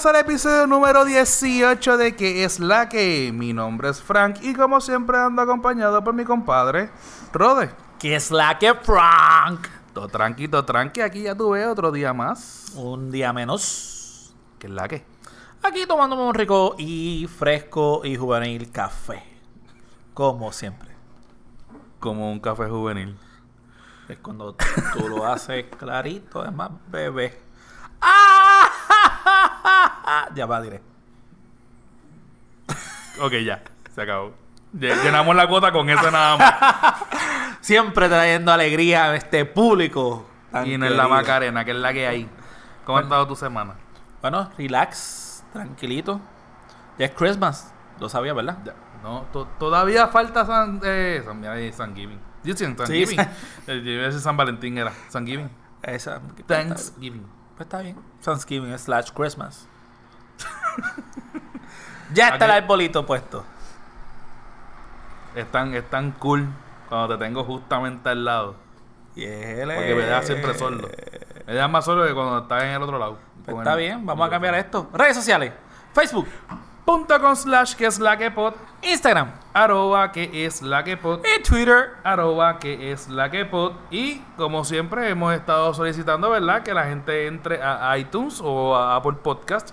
[0.00, 3.32] Bienvenidos al episodio número 18 de ¿Qué es la que?
[3.34, 6.88] Mi nombre es Frank y como siempre ando acompañado por mi compadre,
[7.34, 7.70] Rode.
[7.98, 9.68] ¿Qué es la que Frank?
[9.92, 12.72] Todo tranqui, todo tranqui, aquí ya tuve otro día más.
[12.76, 14.34] Un día menos.
[14.58, 15.04] ¿Qué es la que?
[15.62, 19.22] Aquí tomándome un rico y fresco y juvenil café.
[20.14, 20.88] Como siempre.
[21.98, 23.18] Como un café juvenil.
[24.08, 27.38] Es cuando tú lo haces clarito, es más bebé.
[28.00, 28.39] ¡Ah!
[30.34, 30.80] ya va, diré.
[33.20, 33.62] Ok, ya,
[33.94, 34.32] se acabó.
[34.74, 36.94] Lle- Llenamos la cuota con eso nada más.
[37.60, 40.26] Siempre trayendo alegría a este público.
[40.52, 41.08] tan y en la.
[41.08, 42.28] Macarena, que es la que hay.
[42.84, 43.74] ¿Cómo ha estado tu semana?
[44.22, 46.20] Bueno, relax, tranquilito.
[46.98, 47.72] Ya es Christmas.
[47.98, 48.58] Lo sabía, ¿verdad?
[48.64, 52.18] Ya, No, to- todavía falta San, eh, San, ay, San Giving.
[52.44, 53.16] Yo sí, San Sí, Giving.
[53.16, 53.30] San-
[53.66, 54.92] Eh, San Valentín era.
[55.08, 55.50] San Giving.
[55.82, 56.20] Esa.
[56.46, 57.26] Thanksgiving.
[57.60, 57.98] Pues está bien.
[58.24, 59.68] Thanksgiving slash Christmas.
[62.14, 63.44] ya está Aquí- el arbolito puesto.
[65.34, 66.48] Es tan, es tan cool
[66.88, 68.54] cuando te tengo justamente al lado.
[69.14, 70.88] Porque me deja siempre solo.
[71.46, 73.18] Me deja más solo que cuando estás en el otro lado.
[73.44, 74.88] Pues está el- bien, vamos a cambiar esto.
[74.94, 75.52] Redes sociales.
[75.92, 76.28] Facebook,
[76.90, 78.54] Con slash que es la que pod.
[78.82, 81.20] Instagram Arroba que es la que pod.
[81.24, 81.90] y Twitter.
[82.02, 86.86] arroba que es la que pod y como siempre hemos estado solicitando verdad que la
[86.86, 89.70] gente entre a iTunes o a Apple Podcast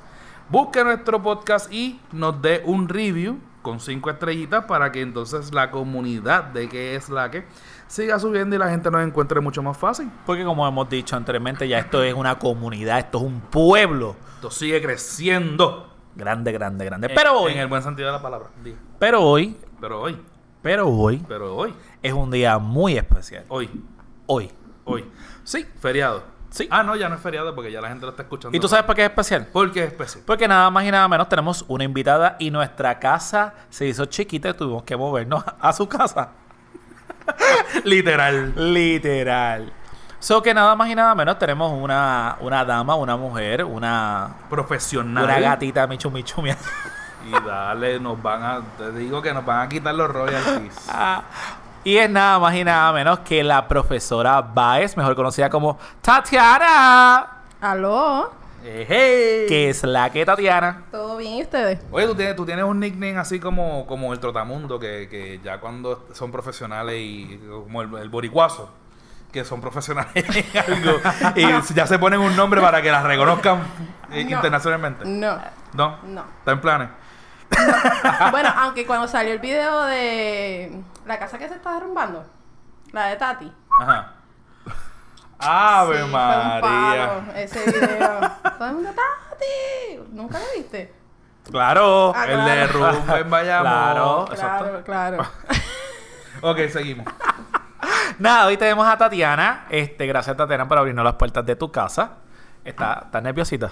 [0.50, 5.72] busque nuestro podcast y nos dé un review con cinco estrellitas para que entonces la
[5.72, 7.48] comunidad de que es la que
[7.88, 11.68] siga subiendo y la gente nos encuentre mucho más fácil Porque como hemos dicho anteriormente,
[11.68, 14.16] ya esto es una comunidad, esto es un pueblo.
[14.36, 17.10] esto sigue creciendo Grande, grande, grande.
[17.10, 18.78] Pero hoy, en el buen sentido de la palabra digo.
[19.00, 20.20] pero hoy, pero hoy
[20.62, 23.46] pero hoy pero hoy es un día muy especial.
[23.48, 23.70] hoy
[24.26, 24.52] Hoy.
[24.84, 25.06] hoy
[25.44, 25.66] Sí.
[25.80, 26.68] feriado Sí.
[26.72, 28.68] ah no ya no es feriado porque ya la gente lo está escuchando ¿Y tú
[28.68, 29.46] sabes por qué es especial?
[29.48, 32.98] por qué es especial Porque nada más y nada menos tenemos una invitada y nuestra
[33.00, 36.32] casa se hizo chiquita y tuvimos que movernos a su casa.
[37.84, 39.72] literal Literal.
[40.20, 45.24] So que nada más y nada menos tenemos una, una dama, una mujer, una, profesional.
[45.24, 46.58] una gatita michu michu mia.
[47.28, 50.74] Y dale, nos van a, te digo que nos van a quitar los royalties.
[50.90, 51.24] Ah,
[51.84, 57.44] y es nada más y nada menos que la profesora Baez, mejor conocida como Tatiana.
[57.62, 58.32] ¿Aló?
[58.66, 59.46] Ejé.
[59.48, 60.84] Que es la que Tatiana.
[60.92, 61.80] ¿Todo bien y ustedes?
[61.92, 65.60] Oye, tú tienes, tú tienes un nickname así como, como el trotamundo, que, que ya
[65.60, 68.70] cuando son profesionales y como el, el boricuazo,
[69.38, 71.00] que son profesionales en algo,
[71.36, 73.60] y ya se ponen un nombre para que las reconozcan
[74.12, 74.32] eh, No.
[74.32, 75.06] internacionalmente.
[75.06, 75.38] No,
[75.74, 75.98] ¿No?
[76.04, 76.26] no.
[76.40, 76.90] ¿Está en planes?
[78.32, 82.26] bueno, aunque cuando salió el video de la casa que se está derrumbando,
[82.92, 83.52] la de Tati.
[83.80, 84.14] Ajá.
[85.40, 86.62] Ave sí, fue un María.
[86.62, 88.20] palo ese video.
[88.58, 90.04] Todo el mundo, Tati.
[90.14, 90.94] ¿Nunca lo viste?
[91.52, 92.12] Claro.
[92.16, 93.72] Ah, El de Rumba en Bayamón.
[93.72, 94.26] Claro.
[94.36, 95.28] Claro, claro.
[96.42, 97.06] Ok, seguimos.
[98.20, 99.66] Nada, hoy tenemos a Tatiana.
[99.70, 102.18] Este, gracias Tatiana por abrirnos las puertas de tu casa.
[102.64, 103.72] ¿Está, ¿Estás nerviosita?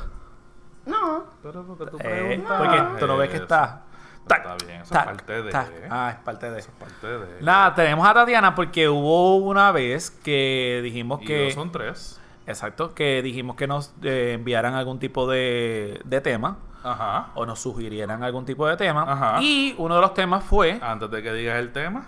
[0.86, 1.24] No.
[1.42, 3.82] Pero porque tú Eh, preguntas porque tú no ves que está.
[4.28, 5.52] Está bien, eso es parte de.
[5.52, 5.68] tac.
[5.90, 6.60] Ah, es parte de.
[6.60, 7.42] Eso es parte de.
[7.42, 11.44] Nada, tenemos a Tatiana porque hubo una vez que dijimos Y que.
[11.46, 12.20] dos son tres.
[12.48, 17.30] Exacto, que dijimos que nos eh, enviaran algún tipo de, de tema Ajá.
[17.34, 19.04] o nos sugirieran algún tipo de tema.
[19.12, 19.42] Ajá.
[19.42, 20.80] Y uno de los temas fue.
[20.82, 22.06] Antes de que digas el tema.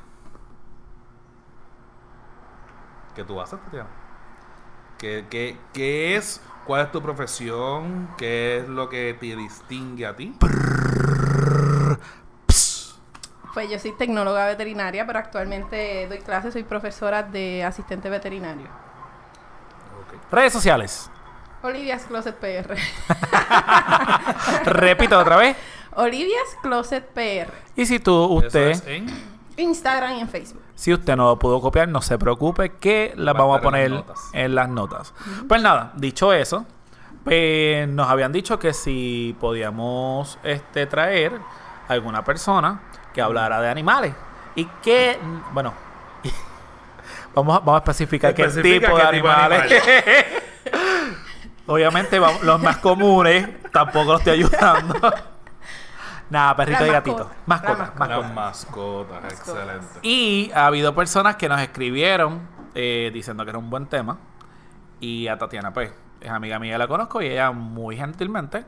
[3.17, 3.89] ¿Qué tú haces, Tatiana?
[4.99, 6.39] ¿Qué, qué, qué es?
[6.67, 8.11] ¿Cuál es tu profesión?
[8.15, 10.37] ¿Qué es lo que te distingue a ti?
[13.55, 18.67] Pues yo soy tecnóloga veterinaria, pero actualmente doy clases, soy profesora de asistente veterinario.
[20.31, 21.09] Redes sociales.
[21.63, 22.77] Olivia's Closet PR.
[24.65, 25.57] Repito otra vez.
[25.95, 27.51] Olivia's Closet PR.
[27.75, 29.07] Y si tú, usted, Eso es en.
[29.57, 30.66] Instagram y en Facebook.
[30.77, 33.57] Si usted no lo pudo copiar, no se preocupe que las Va a vamos a
[33.57, 34.29] en poner las notas.
[34.33, 35.13] en las notas.
[35.49, 36.65] Pues nada, dicho eso,
[37.23, 41.33] pues nos habían dicho que si podíamos este, traer
[41.87, 42.81] alguna persona
[43.13, 44.13] que hablara de animales.
[44.55, 45.17] Y que,
[45.51, 45.73] bueno,
[47.35, 49.83] vamos a, vamos a especificar qué Especifica tipo de qué tipo de animales.
[51.67, 54.95] Obviamente vamos- los más comunes, tampoco los estoy ayudando.
[56.29, 57.13] Nada, perrito La y mascota.
[57.23, 57.35] gatito.
[57.45, 58.07] Mascota, La mascota.
[58.07, 59.13] Las mascota.
[59.21, 59.99] mascotas, excelente.
[60.01, 62.41] Y ha habido personas que nos escribieron
[62.75, 64.17] eh, diciendo que era un buen tema.
[64.99, 68.65] Y a Tatiana, pues, es amiga mía, la conozco y ella muy gentilmente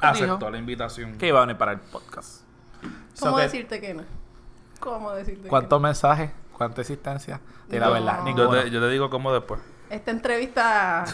[0.00, 1.18] Aceptó la invitación.
[1.18, 2.42] que iba a venir para el podcast.
[3.20, 4.02] ¿Cómo decirte que no?
[4.80, 5.88] ¿Cómo decirte ¿Cuántos que no?
[5.88, 6.30] mensajes?
[6.56, 7.40] ¿Cuánta existencia?
[7.68, 7.92] De la No.
[7.92, 9.60] verdad, Yo te, yo te digo cómo después.
[9.90, 11.04] Esta entrevista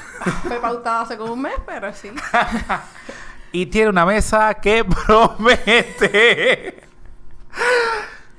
[0.46, 2.10] fue pautada hace como un mes, pero sí.
[3.52, 6.82] y tiene una mesa que promete.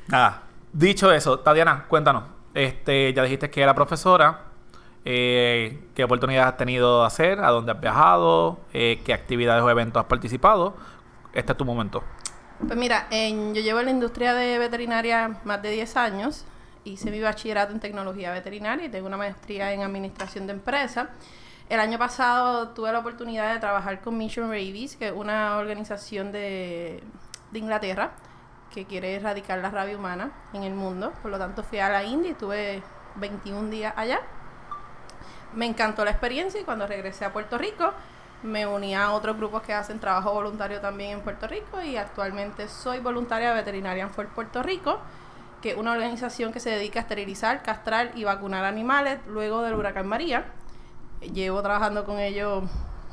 [0.07, 2.23] Nada, dicho eso, Tatiana, cuéntanos.
[2.53, 4.45] Este, ya dijiste que era profesora.
[5.05, 7.39] Eh, ¿Qué oportunidades has tenido de hacer?
[7.39, 8.59] ¿A dónde has viajado?
[8.73, 10.75] Eh, ¿Qué actividades o eventos has participado?
[11.33, 12.03] Este es tu momento.
[12.65, 16.45] Pues mira, en- yo llevo en la industria de veterinaria más de 10 años.
[16.83, 21.07] Hice mi bachillerato en tecnología veterinaria y tengo una maestría en administración de empresas.
[21.69, 26.31] El año pasado tuve la oportunidad de trabajar con Mission Rabies, que es una organización
[26.31, 27.03] de,
[27.51, 28.09] de Inglaterra
[28.73, 31.13] que quiere erradicar la rabia humana en el mundo.
[31.21, 32.81] Por lo tanto, fui a la India y estuve
[33.17, 34.19] 21 días allá.
[35.53, 37.93] Me encantó la experiencia y cuando regresé a Puerto Rico
[38.41, 42.67] me uní a otros grupos que hacen trabajo voluntario también en Puerto Rico y actualmente
[42.67, 44.99] soy voluntaria de Veterinarian for Puerto Rico,
[45.61, 49.75] que es una organización que se dedica a esterilizar, castrar y vacunar animales luego del
[49.75, 50.45] huracán María.
[51.21, 52.63] Llevo trabajando con ellos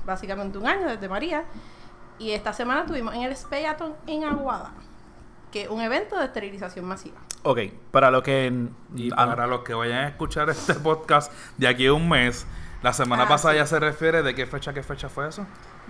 [0.05, 1.45] básicamente un año desde María
[2.19, 4.73] y esta semana estuvimos en el Speyaton en Aguada,
[5.51, 7.17] que es un evento de esterilización masiva.
[7.43, 7.59] Ok,
[7.91, 8.69] para lo que...
[8.95, 12.47] Y ah, para los que vayan a escuchar este podcast de aquí a un mes,
[12.83, 13.59] la semana Ah, pasada sí.
[13.59, 15.45] ya se refiere de qué fecha, qué fecha fue eso.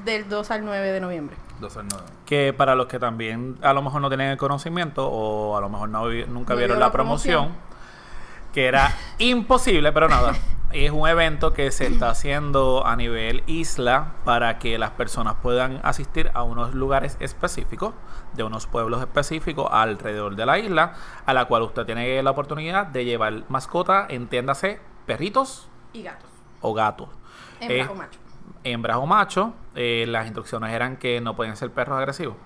[0.05, 1.37] Del 2 al 9 de noviembre.
[1.61, 2.05] 12 al 9.
[2.27, 5.69] que para los que también a lo mejor no tienen el conocimiento o a lo
[5.69, 7.66] mejor no nunca No vieron la la promoción, promoción.
[8.57, 10.33] Que era imposible, pero nada.
[10.73, 15.79] Es un evento que se está haciendo a nivel isla para que las personas puedan
[15.83, 17.93] asistir a unos lugares específicos,
[18.33, 20.95] de unos pueblos específicos alrededor de la isla,
[21.27, 26.31] a la cual usted tiene la oportunidad de llevar mascota, entiéndase, perritos Y gatos.
[26.63, 27.11] o gatos.
[27.61, 28.19] Hembra Eh, o macho.
[28.65, 32.37] Hembras o machos, eh, las instrucciones eran que no pueden ser perros agresivos.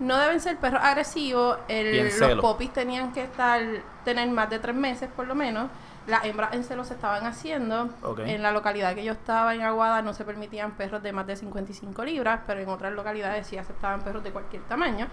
[0.00, 1.58] No deben ser perros agresivos.
[1.68, 1.92] el-
[2.34, 3.60] los popis tenían que estar
[4.04, 5.70] tener más de tres meses por lo menos.
[6.06, 7.88] Las hembras en celo se estaban haciendo.
[8.28, 11.36] En la localidad que yo estaba en Aguada no se permitían perros de más de
[11.36, 15.06] 55 libras, pero en otras localidades sí aceptaban perros de cualquier tamaño.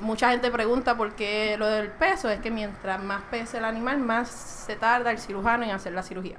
[0.00, 2.28] Mucha gente pregunta por qué lo del peso.
[2.28, 6.02] Es que mientras más pese el animal, más se tarda el cirujano en hacer la
[6.02, 6.36] cirugía.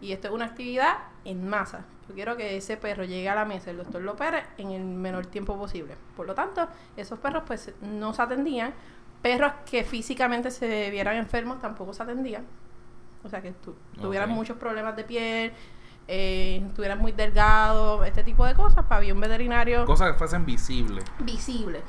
[0.00, 1.84] Y esto es una actividad en masa.
[2.08, 5.26] Yo quiero que ese perro llegue a la mesa del doctor López en el menor
[5.26, 5.96] tiempo posible.
[6.16, 8.74] Por lo tanto, esos perros pues no se atendían.
[9.22, 12.44] Perros que físicamente se vieran enfermos tampoco se atendían.
[13.24, 15.52] O sea, que tu- tuvieran muchos problemas de piel,
[16.08, 18.84] eh, estuvieran muy delgados, este tipo de cosas.
[18.84, 21.02] Para un veterinario Cosas que fuesen visibles.
[21.20, 21.80] visible.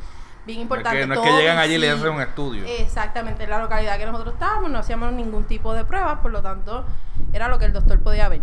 [0.46, 1.00] Bien No es importante.
[1.02, 2.64] que, no es que llegan allí y le hacen un estudio.
[2.66, 6.42] Exactamente, en la localidad que nosotros estábamos no hacíamos ningún tipo de pruebas, por lo
[6.42, 6.86] tanto
[7.34, 8.42] era lo que el doctor podía ver.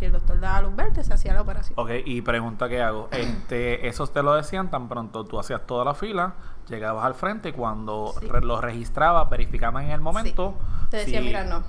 [0.00, 1.74] Si el doctor daba luz verde, se hacía la operación.
[1.78, 3.08] Ok, y pregunta que hago.
[3.12, 6.32] Este, esos te lo decían tan pronto tú hacías toda la fila,
[6.68, 8.26] llegabas al frente y cuando Sí.
[8.26, 10.54] re- lo registrabas, verificaban en el momento.
[10.90, 11.62] Te decía, si- mira, no,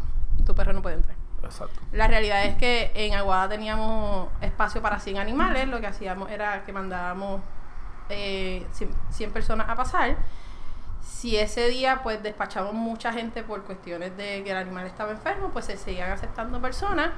[0.46, 1.16] tu perro no puede entrar.
[1.44, 1.80] Exacto.
[1.92, 6.64] La realidad es que en Aguada teníamos espacio para 100 animales, lo que hacíamos era
[6.64, 7.42] que mandábamos
[8.10, 10.16] eh, 100, 100 personas a pasar.
[11.02, 15.50] Si ese día pues despachamos mucha gente por cuestiones de que el animal estaba enfermo,
[15.52, 17.10] pues se seguían aceptando personas.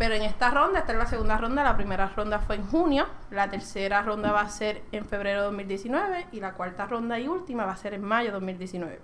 [0.00, 3.06] Pero en esta ronda, esta es la segunda ronda, la primera ronda fue en junio,
[3.30, 7.28] la tercera ronda va a ser en febrero de 2019 y la cuarta ronda y
[7.28, 8.98] última va a ser en mayo de 2019.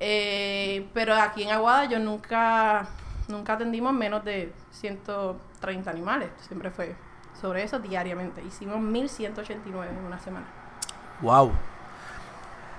[0.00, 2.86] Eh, pero aquí en Aguada yo nunca,
[3.28, 6.30] nunca atendimos menos de 130 animales.
[6.38, 6.96] Siempre fue
[7.38, 8.42] sobre eso diariamente.
[8.42, 10.46] Hicimos 1189 en una semana.
[11.20, 11.52] Wow.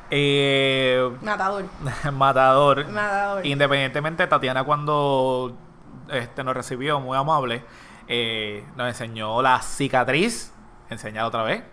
[0.10, 1.66] Eh, Matador.
[2.12, 2.88] matador.
[2.88, 3.46] Matador.
[3.46, 5.69] Independientemente, Tatiana cuando
[6.12, 7.64] este, nos recibió, muy amable,
[8.08, 10.54] eh, nos enseñó la cicatriz.
[10.90, 11.64] Enseñar otra vez.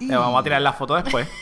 [0.00, 1.28] Le vamos a tirar la foto después.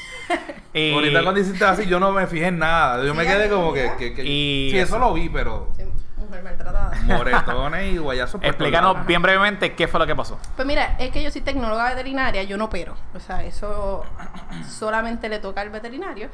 [0.72, 3.02] Y- Ahorita cuando hiciste así, yo no me fijé en nada.
[3.04, 3.92] Yo me quedé como que.
[3.96, 5.68] que- que- Y sí, eso lo vi, pero.
[5.76, 5.84] Sí,
[6.18, 6.90] mujer maltratada.
[7.04, 8.42] Moretones y guayazos.
[8.42, 10.38] Explícanos bien brevemente qué fue lo que pasó.
[10.54, 12.94] Pues mira, es que yo soy tecnóloga veterinaria, yo no opero.
[13.14, 14.04] O sea, eso
[14.68, 16.28] solamente le toca al veterinario.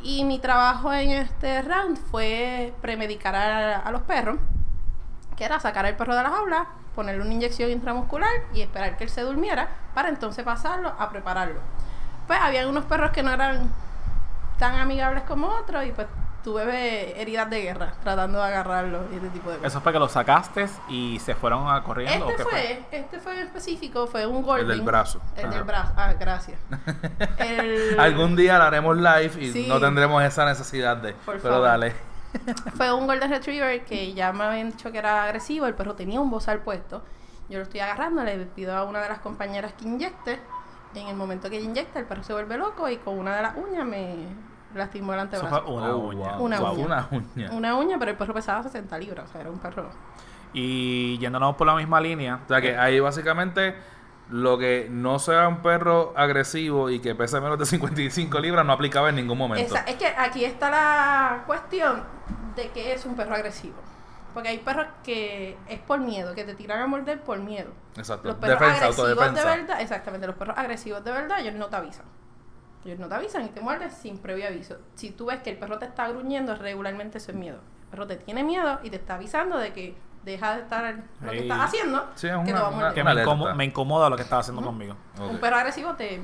[0.00, 4.38] Y mi trabajo en este round fue premedicar a, a los perros,
[5.42, 9.02] que era sacar al perro de la jaula, ponerle una inyección intramuscular y esperar que
[9.02, 11.58] él se durmiera para entonces pasarlo a prepararlo.
[12.28, 13.68] Pues había unos perros que no eran
[14.60, 16.06] tan amigables como otros y pues
[16.44, 19.72] tuve heridas de guerra tratando de agarrarlos y este tipo de cosas.
[19.72, 22.26] Eso fue que lo sacaste y se fueron a corriendo.
[22.26, 24.68] ¿o Este qué fue, este fue en específico, fue un golden.
[24.68, 25.20] del brazo.
[25.34, 25.54] El Ajá.
[25.56, 25.92] del brazo.
[25.96, 26.60] Ah, gracias.
[27.38, 29.66] El- Algún día lo haremos live y Sí.
[29.68, 31.14] no tendremos esa necesidad de.
[31.14, 31.66] Por pero favor.
[31.66, 32.11] dale.
[32.76, 36.20] Fue un golden retriever que ya me habían dicho que era agresivo, el perro tenía
[36.20, 37.02] un bozal puesto.
[37.48, 40.40] Yo lo estoy agarrando, le pido a una de las compañeras que inyecte.
[40.94, 43.42] En el momento que ella inyecta, el perro se vuelve loco y con una de
[43.42, 44.16] las uñas me
[44.74, 45.64] lastimó el antebrazo.
[45.70, 46.32] una Oh, uña.
[46.36, 46.44] wow.
[46.44, 46.72] Una Wow.
[46.74, 46.84] uña.
[46.84, 47.50] Una uña.
[47.52, 49.90] Una uña, pero el perro pesaba 60 libras, o sea, era un perro.
[50.54, 52.40] Y yéndonos por la misma línea.
[52.44, 53.74] O sea que ahí básicamente
[54.32, 58.72] lo que no sea un perro agresivo y que pese menos de 55 libras no
[58.72, 59.74] aplicaba en ningún momento.
[59.74, 62.02] Esa- es que aquí está la cuestión
[62.56, 63.76] de que es un perro agresivo.
[64.32, 67.70] Porque hay perros que es por miedo, que te tiran a morder por miedo.
[67.98, 68.28] Exacto.
[68.28, 71.76] Los perros Defensa, agresivos de verdad, exactamente, los perros agresivos de verdad, ellos no te
[71.76, 72.06] avisan.
[72.86, 74.78] Ellos no te avisan y te muerden sin previo aviso.
[74.94, 77.58] Si tú ves que el perro te está gruñendo, regularmente eso es miedo.
[77.82, 81.30] El perro te tiene miedo y te está avisando de que deja de estar lo
[81.30, 81.42] que Ey.
[81.42, 82.94] estás haciendo, Sí, es que te una- va a una- morder.
[82.94, 83.30] Que Una me, alerta.
[83.32, 84.94] incomo- me incomoda lo que estaba haciendo conmigo.
[85.18, 86.22] Un perro agresivo te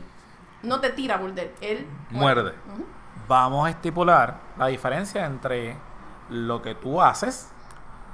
[0.62, 2.52] no te tira a morder, él Muerde.
[2.72, 2.84] Ujú.
[3.28, 5.76] Vamos a estipular la diferencia entre
[6.30, 7.50] lo que tú haces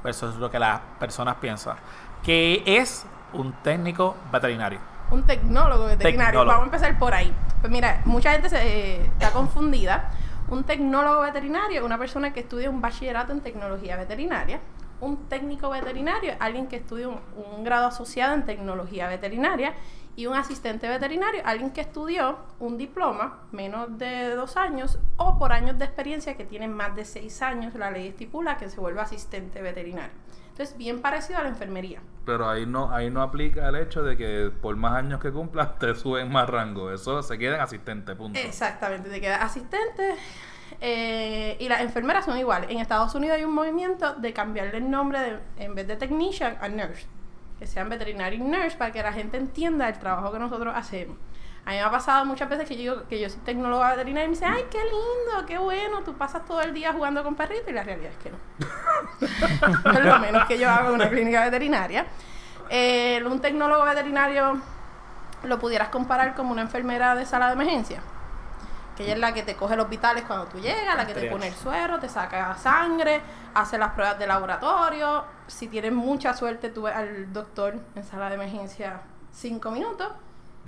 [0.03, 1.77] versus lo que las personas piensan.
[2.23, 4.79] Que es un técnico veterinario.
[5.11, 6.41] Un tecnólogo veterinario.
[6.41, 6.47] Tecnólogo.
[6.47, 7.35] Vamos a empezar por ahí.
[7.61, 8.57] Pues mira, mucha gente se,
[8.97, 10.11] eh, está confundida.
[10.49, 14.61] Un tecnólogo veterinario es una persona que estudia un bachillerato en tecnología veterinaria.
[15.05, 17.21] Un técnico veterinario alguien que estudia un,
[17.55, 19.75] un grado asociado en tecnología veterinaria.
[20.17, 25.53] Y un asistente veterinario, alguien que estudió un diploma, menos de dos años, o por
[25.53, 29.01] años de experiencia que tienen más de seis años, la ley estipula que se vuelve
[29.01, 30.13] asistente veterinario.
[30.51, 32.01] Entonces, bien parecido a la enfermería.
[32.25, 35.79] Pero ahí no, ahí no aplica el hecho de que por más años que cumplas
[35.81, 36.93] te suben más rango.
[36.93, 38.39] Eso se queda en asistente, punto.
[38.39, 40.15] Exactamente, te quedas asistente.
[40.87, 42.69] Eh, y las enfermeras son iguales.
[42.71, 46.59] En Estados Unidos hay un movimiento de cambiarle el nombre de, en vez de technician
[46.61, 47.07] a nurse.
[47.59, 51.17] Que sean veterinary nurse para que la gente entienda el trabajo que nosotros hacemos.
[51.65, 54.27] A mí me ha pasado muchas veces que yo digo que yo soy tecnóloga veterinaria
[54.27, 57.35] y me dicen, ay, qué lindo, qué bueno, tú pasas todo el día jugando con
[57.35, 59.83] perritos y la realidad es que no.
[59.91, 62.05] Por lo menos que yo hago en una clínica veterinaria.
[62.69, 64.61] Eh, un tecnólogo veterinario
[65.45, 68.03] lo pudieras comparar como una enfermera de sala de emergencia.
[68.97, 71.29] Que ella es la que te coge los vitales cuando tú llegas, la que te
[71.29, 73.21] pone el suero, te saca sangre,
[73.55, 75.25] hace las pruebas de laboratorio.
[75.47, 79.01] Si tienes mucha suerte, tú ves al doctor en sala de emergencia
[79.33, 80.13] cinco minutos.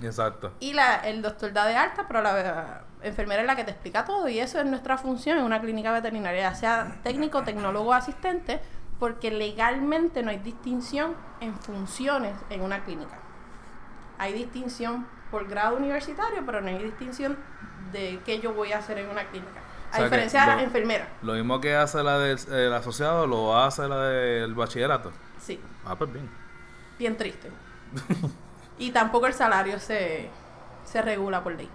[0.01, 0.53] Exacto.
[0.59, 4.05] Y la, el doctor da de alta, pero la enfermera es la que te explica
[4.05, 4.27] todo.
[4.27, 8.61] Y eso es nuestra función en una clínica veterinaria, sea técnico, tecnólogo o asistente,
[8.99, 13.19] porque legalmente no hay distinción en funciones en una clínica.
[14.17, 17.37] Hay distinción por grado universitario, pero no hay distinción
[17.91, 19.61] de qué yo voy a hacer en una clínica.
[19.91, 21.07] O A sea diferencia de la enfermera.
[21.21, 25.11] Lo mismo que hace la del el asociado, lo hace la del bachillerato.
[25.37, 26.29] Sí, Ah, pues bien.
[26.97, 27.51] bien triste.
[28.77, 30.29] y tampoco el salario se,
[30.83, 31.69] se regula por ley.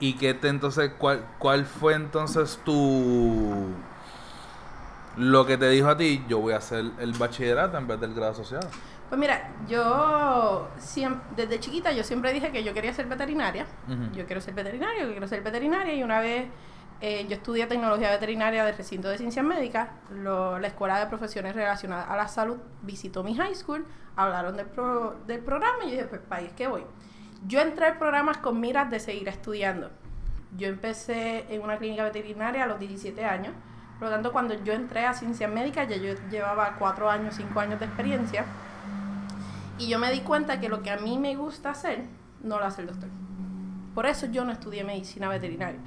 [0.00, 3.84] ¿Y qué te entonces, cuál, cuál fue entonces tu...
[5.16, 8.14] Lo que te dijo a ti, yo voy a hacer el bachillerato en vez del
[8.14, 8.68] grado asociado?
[9.12, 13.66] Pues mira, yo siem- desde chiquita yo siempre dije que yo quería ser veterinaria.
[14.14, 16.46] Yo quiero ser veterinario, yo quiero ser veterinaria y una vez
[17.02, 21.54] eh, yo estudié tecnología veterinaria del recinto de ciencias médicas, lo- la escuela de profesiones
[21.54, 23.84] relacionadas a la salud visitó mi high school,
[24.16, 26.86] hablaron del, pro- del programa y yo dije, pues ahí es que voy.
[27.46, 29.90] Yo entré al programa con miras de seguir estudiando.
[30.56, 33.52] Yo empecé en una clínica veterinaria a los 17 años.
[33.98, 37.60] Por lo tanto, cuando yo entré a ciencias médicas, ya yo llevaba 4 años, 5
[37.60, 38.46] años de experiencia.
[39.82, 42.04] Y yo me di cuenta que lo que a mí me gusta hacer,
[42.42, 43.08] no lo hace el doctor.
[43.94, 45.80] Por eso yo no estudié medicina veterinaria.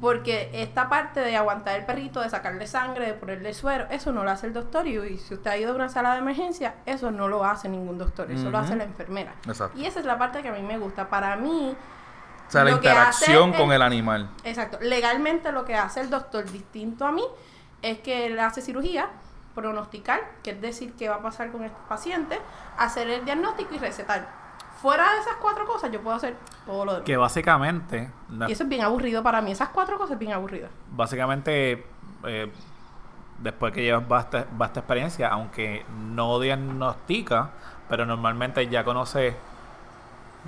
[0.00, 4.24] Porque esta parte de aguantar el perrito, de sacarle sangre, de ponerle suero, eso no
[4.24, 4.86] lo hace el doctor.
[4.86, 7.68] Y, y si usted ha ido a una sala de emergencia, eso no lo hace
[7.68, 8.66] ningún doctor, eso lo Ujú.
[8.66, 9.34] hace la enfermera.
[9.46, 9.78] Exacto.
[9.78, 11.08] Y esa es la parte que a mí me gusta.
[11.10, 11.76] Para mí,
[12.48, 14.30] O sea, la lo interacción el- con el animal.
[14.44, 14.78] Exacto.
[14.80, 17.24] Legalmente lo que hace el doctor distinto a mí
[17.82, 19.08] es que él hace cirugía,
[19.54, 22.38] pronosticar, que es decir qué va a pasar con estos pacientes,
[22.78, 24.28] hacer el diagnóstico y recetar.
[24.80, 27.06] Fuera de esas cuatro cosas yo puedo hacer todo lo demás.
[27.06, 28.10] Que básicamente,
[28.48, 29.50] Y eso es bien aburrido para mí.
[29.52, 30.68] Esas cuatro cosas es bien aburrido.
[30.90, 31.86] básicamente
[32.24, 32.50] eh,
[33.38, 37.50] después que llevas vasta, vasta experiencia, aunque no diagnostica,
[37.88, 39.36] pero normalmente ya conoce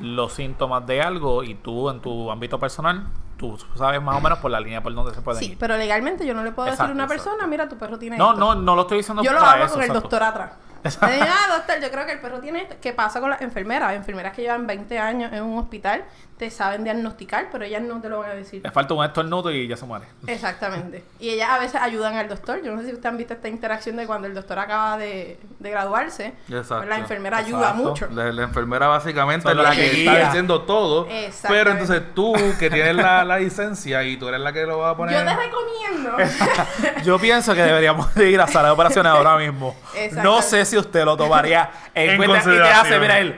[0.01, 3.07] los síntomas de algo y tú en tu ámbito personal,
[3.51, 5.59] tú sabes más o menos por la línea por donde se pueden Sí, ir.
[5.59, 7.25] pero legalmente yo no le puedo decir a una exacto.
[7.25, 8.41] persona, mira, tu perro tiene No, esto.
[8.41, 10.53] no, no lo estoy diciendo Yo lo para hago eso, con el doctor atrás.
[11.01, 12.77] Ah, doctor, yo creo que el perro tiene esto.
[12.81, 13.95] ¿Qué pasa con las enfermeras?
[13.95, 16.05] Enfermeras que llevan 20 años en un hospital
[16.43, 18.63] te saben diagnosticar, pero ellas no te lo van a decir.
[18.65, 20.07] Le falta un estornudo y ya se muere.
[20.27, 21.05] Exactamente.
[21.21, 22.61] Y ellas a veces ayudan al doctor.
[22.65, 25.39] Yo no sé si ustedes han visto esta interacción de cuando el doctor acaba de,
[25.61, 26.35] de graduarse.
[26.49, 26.85] Exacto.
[26.85, 27.83] la enfermera ayuda Exacto.
[27.85, 28.09] mucho.
[28.11, 31.07] La, la enfermera básicamente es la que que está diciendo todo.
[31.09, 31.49] Exactamente.
[31.49, 34.91] Pero entonces tú, que tienes la, la licencia y tú eres la que lo va
[34.91, 35.15] a poner.
[35.15, 36.17] Yo te recomiendo.
[37.05, 39.77] Yo pienso que deberíamos de ir a sala de operaciones ahora mismo.
[40.25, 43.37] No sé si usted lo tomaría en, En cuenta y te hace, mira él.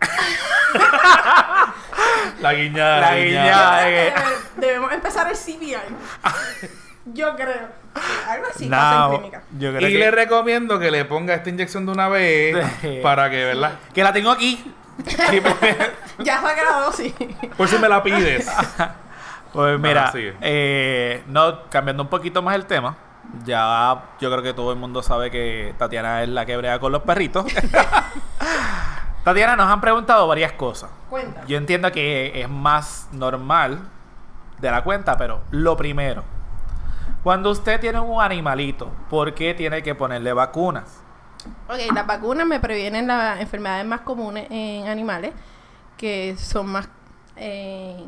[2.40, 3.00] La guiñada.
[3.00, 3.90] La guiñada.
[3.90, 4.14] Eh,
[4.56, 6.68] Debemos empezar el CPR.
[7.06, 7.68] Yo creo.
[7.96, 9.42] Sí, algo así No, en clínica.
[9.58, 13.00] yo creo Y que, le recomiendo que le ponga esta inyección de una vez Sí.
[13.02, 13.72] para que, ¿verdad?
[13.94, 14.72] que la tengo aquí.
[15.30, 15.76] Sí, pues,
[16.18, 17.14] Ya saqué la dosis.
[17.56, 18.48] Por si me la pides.
[19.52, 22.96] Pues mira, eh, no, cambiando un poquito más el tema,
[23.44, 26.92] ya yo creo que todo el mundo sabe que Tatiana es la que brega con
[26.92, 27.46] los perritos.
[29.24, 30.90] Tatiana, nos han preguntado varias cosas.
[31.10, 31.44] Cuenta.
[31.46, 33.80] Yo entiendo que es más normal
[34.58, 36.24] de la cuenta, pero lo primero,
[37.22, 41.02] cuando usted tiene un animalito, ¿por qué tiene que ponerle vacunas?
[41.68, 45.32] Ok, las vacunas me previenen las enfermedades más comunes en animales,
[45.96, 46.88] que son más.
[47.36, 48.04] eh,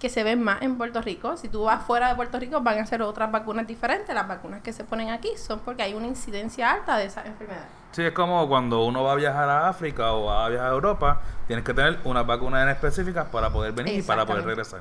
[0.00, 1.36] que se ven más en Puerto Rico.
[1.36, 4.12] Si tú vas fuera de Puerto Rico, van a ser otras vacunas diferentes.
[4.14, 7.68] Las vacunas que se ponen aquí son porque hay una incidencia alta de esas enfermedades.
[7.92, 10.72] Sí, es como cuando uno va a viajar a África o va a viajar a
[10.72, 14.80] Europa, tienes que tener unas vacunas en específicas para poder venir y para poder regresar.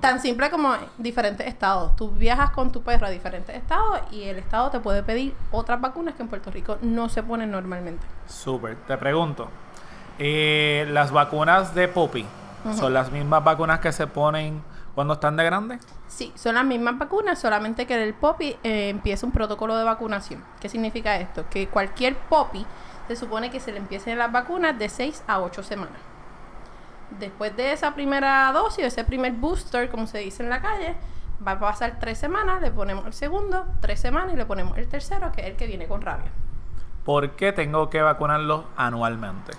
[0.00, 1.96] Tan simple como diferentes estados.
[1.96, 5.80] Tú viajas con tu perro a diferentes estados y el estado te puede pedir otras
[5.80, 8.04] vacunas que en Puerto Rico no se ponen normalmente.
[8.26, 8.76] Súper.
[8.88, 9.48] Te pregunto,
[10.18, 12.26] eh, ¿las vacunas de Poppy
[12.76, 14.62] Son las mismas vacunas que se ponen
[14.94, 15.78] cuando están de grande?
[16.06, 20.44] Sí, son las mismas vacunas, solamente que el POPI eh, empieza un protocolo de vacunación.
[20.60, 21.44] ¿Qué significa esto?
[21.50, 22.66] Que cualquier POPI
[23.08, 25.98] se supone que se le empiecen las vacunas de 6 a 8 semanas.
[27.18, 30.94] Después de esa primera dosis, ese primer booster, como se dice en la calle,
[31.46, 34.88] va a pasar 3 semanas, le ponemos el segundo, 3 semanas y le ponemos el
[34.88, 36.30] tercero, que es el que viene con rabia.
[37.04, 39.52] ¿Por qué tengo que vacunarlos anualmente?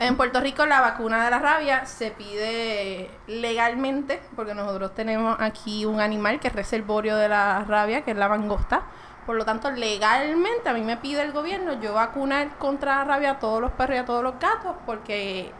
[0.00, 5.84] En Puerto Rico la vacuna de la rabia se pide legalmente, porque nosotros tenemos aquí
[5.84, 8.82] un animal que es reservorio de la rabia, que es la mangosta.
[9.26, 13.30] Por lo tanto, legalmente a mí me pide el gobierno yo vacunar contra la rabia
[13.32, 15.52] a todos los perros y a todos los gatos, porque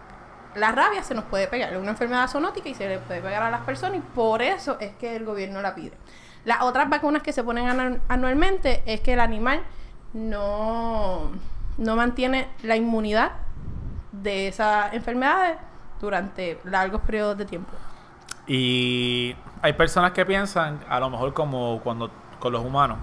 [0.55, 3.43] la rabia se nos puede pegar, es una enfermedad zoonótica y se le puede pegar
[3.43, 5.93] a las personas y por eso es que el gobierno la pide.
[6.47, 9.63] Las otras vacunas que se ponen anu- anualmente es que el animal
[10.15, 11.31] no,
[11.77, 13.33] no mantiene la inmunidad
[14.23, 15.57] de esas enfermedades
[16.01, 17.73] durante largos periodos de tiempo.
[18.47, 22.99] Y hay personas que piensan, a lo mejor como cuando con los humanos,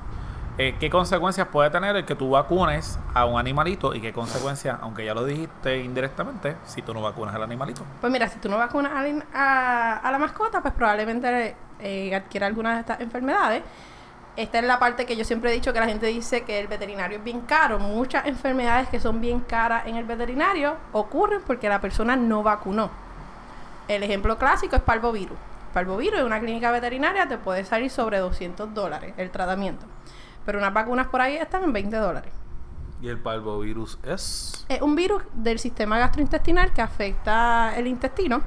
[0.57, 4.79] eh, ¿qué consecuencias puede tener el que tú vacunes a un animalito y qué consecuencias,
[4.81, 7.83] aunque ya lo dijiste indirectamente, si tú no vacunas al animalito?
[8.01, 12.15] Pues mira, si tú no vacunas a, la- a- a la mascota, pues probablemente eh,
[12.15, 13.61] adquiera alguna de estas enfermedades.
[14.37, 16.67] Esta es la parte que yo siempre he dicho que la gente dice que el
[16.67, 17.79] veterinario es bien caro.
[17.79, 22.91] Muchas enfermedades que son bien caras en el veterinario ocurren porque la persona no vacunó.
[23.87, 25.35] El ejemplo clásico es parvovirus.
[25.73, 29.87] Parvovirus en una clínica veterinaria te puede salir sobre 200 dólares el tratamiento.
[30.45, 32.31] Pero unas vacunas por ahí están en 20 dólares.
[33.01, 34.65] Y el parvovirus es.
[34.69, 38.43] Es un virus del sistema gastrointestinal que afecta el intestino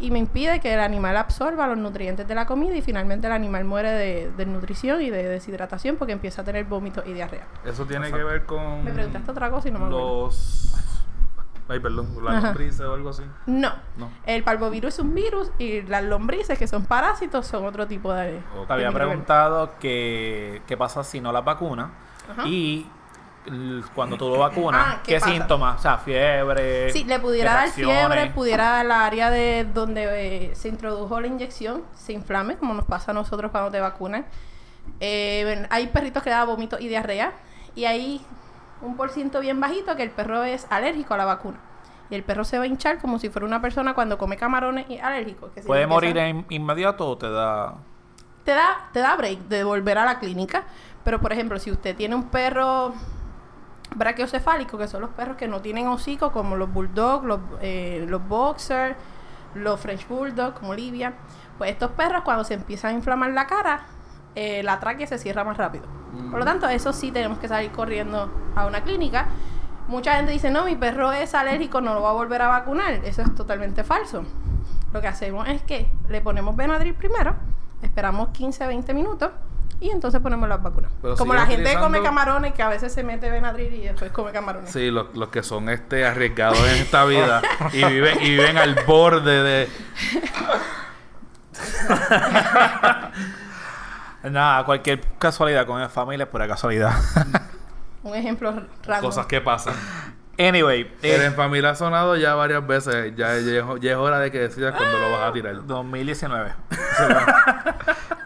[0.00, 3.32] y me impide que el animal absorba los nutrientes de la comida y finalmente el
[3.32, 7.46] animal muere de desnutrición y de deshidratación porque empieza a tener vómitos y diarrea.
[7.64, 8.84] Eso tiene que ver con.
[8.84, 10.24] Me preguntaste otra cosa y no me acuerdo.
[10.24, 10.74] Los.
[11.68, 13.22] Ay, perdón, las lombrices o algo así.
[13.46, 13.72] No.
[13.96, 14.10] No.
[14.26, 18.42] El parvovirus es un virus y las lombrices, que son parásitos, son otro tipo de...
[18.58, 18.66] Ok.
[18.66, 21.90] Te había preguntado que, qué pasa si no las vacunas
[22.28, 22.48] Ajá.
[22.48, 22.88] y
[23.94, 25.78] cuando tú lo vacunas, Ah, ¿qué síntomas?
[25.78, 26.90] O sea, fiebre.
[26.92, 31.26] Sí, le pudiera dar fiebre, pudiera dar la área de donde eh, se introdujo la
[31.26, 34.26] inyección, se inflame, como nos pasa a nosotros cuando te vacunan.
[35.00, 37.32] Eh, hay perritos que dan vómitos y diarrea,
[37.74, 38.20] y hay
[38.82, 41.58] un por ciento bien bajito que el perro es alérgico a la vacuna.
[42.10, 44.88] Y el perro se va a hinchar como si fuera una persona cuando come camarones
[44.90, 45.50] y alérgico.
[45.52, 47.74] que si ¿Puede morir en- inmediato o te da.?
[48.44, 50.64] te da, te da break de volver a la clínica.
[51.04, 52.94] Pero, por ejemplo, si usted tiene un perro
[53.94, 58.26] brachiocefálico, que son los perros que no tienen hocico, como los bulldog, los, eh, los
[58.26, 58.96] boxer,
[59.54, 61.14] los French bulldog, como Olivia,
[61.58, 63.82] pues estos perros cuando se empiezan a inflamar la cara,
[64.34, 65.86] eh, la tráquea se cierra más rápido.
[66.30, 69.28] Por lo tanto, eso sí tenemos que salir corriendo a una clínica.
[69.88, 72.94] Mucha gente dice, no, mi perro es alérgico, no lo va a volver a vacunar.
[73.04, 74.24] Eso es totalmente falso.
[74.92, 77.34] Lo que hacemos es que le ponemos Benadryl primero,
[77.82, 79.30] esperamos 15, 20 minutos
[79.80, 80.90] y entonces ponemos las vacunas.
[81.02, 84.10] Pero Como la gente utilizando- come camarones, que a veces se mete Benadryl y después
[84.12, 84.70] come camarones.
[84.70, 87.40] Sí, los, los que son este arriesgados en esta vida
[87.72, 89.68] y viven, y viven al borde de.
[94.30, 96.92] Nada, cualquier casualidad con la familia es pura casualidad.
[98.02, 98.52] Un ejemplo
[98.84, 99.00] random.
[99.10, 99.74] Cosas que pasan.
[100.48, 103.14] Anyway, Pero eh, ha sonado ya varias veces.
[103.16, 105.66] Ya, ya es- ya es hora de que decidas cuándo lo vas a tirar.
[105.66, 106.52] 2019.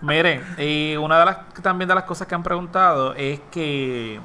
[0.00, 4.20] Miren, y una de las también de las cosas que han preguntado es que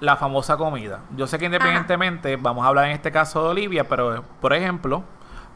[0.00, 1.00] la famosa comida.
[1.16, 5.04] Yo sé que independientemente, vamos a hablar en este caso de Olivia, pero por ejemplo,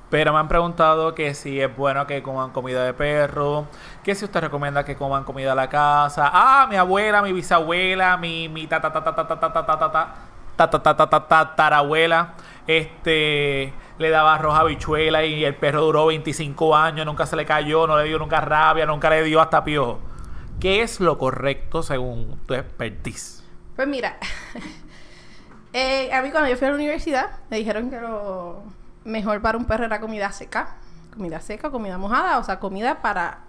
[0.09, 3.67] Pero me han preguntado que si es bueno que coman comida de perro,
[4.05, 6.31] que si usted recomienda que coman comida a la casa.
[6.33, 9.79] Ah, mi abuela, mi bisabuela, mi mi ta ta ta ta ta ta ta ta
[9.79, 10.09] ta ta
[10.57, 12.35] ta ta ta ta ta tatarabuela,
[12.67, 17.47] este le daba arroz a habichuela y el perro duró 25 años, nunca se le
[17.47, 20.01] cayó, no le dio nunca rabia, nunca le dio hasta piojo.
[20.61, 23.43] ¿Qué es lo correcto según tu expertise?
[23.75, 24.17] Pues mira,
[25.73, 28.63] eh, a mí cuando yo fui a la universidad me dijeron que lo
[29.05, 30.77] mejor para un perro era comida seca.
[31.15, 33.46] Comida seca, comida mojada, o sea, comida para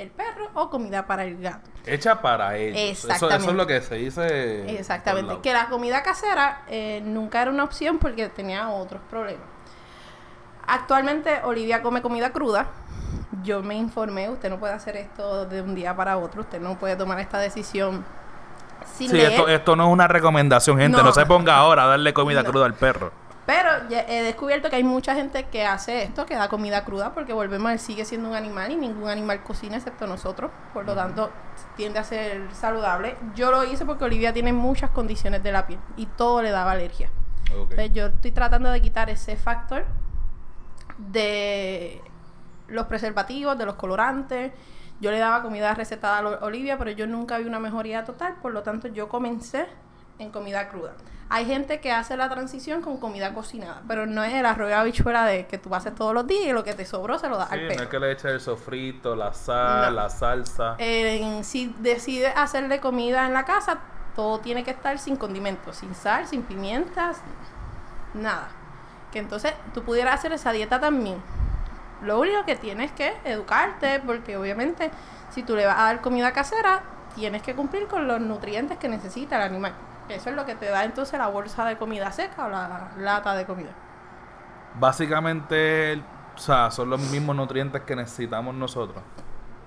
[0.00, 1.68] el perro o comida para el gato.
[1.84, 3.04] Hecha para ellos.
[3.04, 4.78] Eso, es lo que se dice.
[4.78, 5.28] Exactamente.
[5.28, 5.42] lado.
[5.42, 9.44] Que la comida casera eh, nunca era una opción porque tenía otros problemas.
[10.66, 12.66] Actualmente Olivia come comida cruda.
[13.42, 16.78] Yo me informé, usted no puede hacer esto de un día para otro, usted no
[16.78, 18.04] puede tomar esta decisión
[18.96, 19.32] sin Sí, leer.
[19.32, 20.98] esto, esto no es una recomendación, gente.
[20.98, 21.12] No, No.
[21.12, 22.50] se ponga ahora a darle comida No.
[22.50, 23.12] cruda al perro.
[23.50, 27.32] Pero he descubierto que hay mucha gente que hace esto, que da comida cruda, porque
[27.32, 30.52] volvemos, él sigue siendo un animal y ningún animal cocina excepto nosotros.
[30.72, 31.32] Por lo tanto,
[31.74, 33.16] tiende a ser saludable.
[33.34, 36.70] Yo lo hice porque Olivia tiene muchas condiciones de la piel y todo le daba
[36.70, 37.10] alergia.
[37.48, 37.72] Ok.
[37.72, 39.84] Entonces, yo estoy tratando de quitar ese factor
[40.98, 42.00] de
[42.68, 44.52] los preservativos, de los colorantes.
[45.00, 48.52] Yo le daba comida recetada a Olivia, pero yo nunca vi una mejoría total, por
[48.52, 49.66] lo tanto yo comencé
[50.20, 50.92] en comida cruda.
[51.32, 54.74] Hay gente que hace la transición con comida cocinada, pero no es el arroz de
[54.74, 57.36] habichuela de que tú haces todos los días y lo que te sobró se lo
[57.38, 57.82] das Sí, al no perro.
[57.84, 60.00] es que le eche el sofrito, la sal, No.
[60.02, 60.76] la salsa.
[61.42, 63.78] Si decides hacerle comida en la casa,
[64.16, 67.18] todo tiene que estar sin condimentos, sin sal, sin pimientas,
[68.14, 68.48] nada.
[69.12, 71.22] Que entonces tú pudieras hacer esa dieta también.
[72.02, 74.90] Lo único que tienes que educarte, porque obviamente
[75.30, 76.82] si tú le vas a dar comida casera,
[77.14, 79.74] tienes que cumplir con los nutrientes que necesita el animal.
[80.14, 83.34] Eso es lo que te da entonces la bolsa de comida seca o la lata
[83.34, 83.70] de comida.
[84.78, 86.02] Básicamente,
[86.34, 89.02] o sea, son los mismos nutrientes que necesitamos nosotros.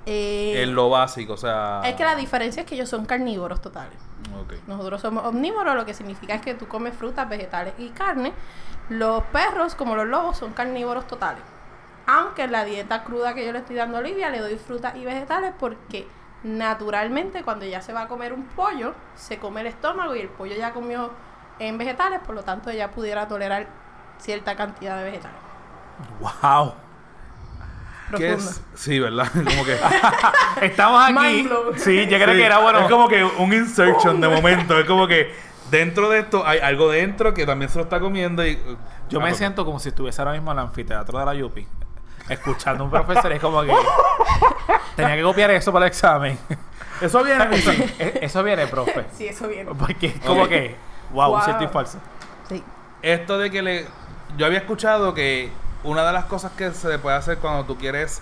[0.06, 1.82] Eh, en lo básico, o sea.
[1.86, 3.98] es que la diferencia es que ellos son carnívoros totales.
[4.68, 8.34] Nosotros somos omnívoros, lo que significa es que tú comes frutas, vegetales y carne.
[8.90, 11.44] Los perros, como los lobos, son carnívoros totales.
[12.06, 14.96] Aunque en la dieta cruda que yo le estoy dando a Olivia, le doy frutas
[14.96, 16.08] y vegetales porque
[16.44, 20.30] naturalmente cuando ella se va a comer un pollo, se come el estómago y el
[20.30, 21.12] pollo ya comió
[21.60, 23.68] en vegetales, por lo tanto ella pudiera tolerar
[24.18, 25.38] cierta cantidad de vegetales.
[26.20, 26.74] ¡Wow!
[28.18, 28.62] ¿Qué es?
[28.76, 29.28] Sí, ¿verdad?
[29.34, 29.78] Como que.
[30.66, 31.50] Estamos aquí.
[31.78, 32.80] Sí, yo creo Sí, que era bueno.
[32.80, 34.78] Es como que un insertion de momento.
[34.78, 35.34] Es como que
[35.72, 38.56] dentro de esto hay algo dentro que también se lo está comiendo y.
[39.10, 41.34] Yo Ah, me pues, siento como si estuviese ahora mismo en el anfiteatro de la
[41.34, 41.68] Yupi.
[42.30, 43.32] Escuchando a un profesor.
[43.32, 43.74] Es como que.
[44.96, 46.38] Tenía que copiar eso para el examen.
[47.02, 47.44] Eso viene.
[47.56, 49.06] Eso, e- eso viene, profe.
[49.14, 49.72] Sí, eso viene.
[49.76, 50.76] Porque es como que.
[51.12, 51.42] Wow, Wow.
[51.42, 52.00] cierto y falso.
[52.48, 52.64] Sí.
[53.02, 53.88] Esto de que le.
[54.38, 55.52] Yo había escuchado que
[55.84, 58.22] una de las cosas que se le puede hacer cuando tú quieres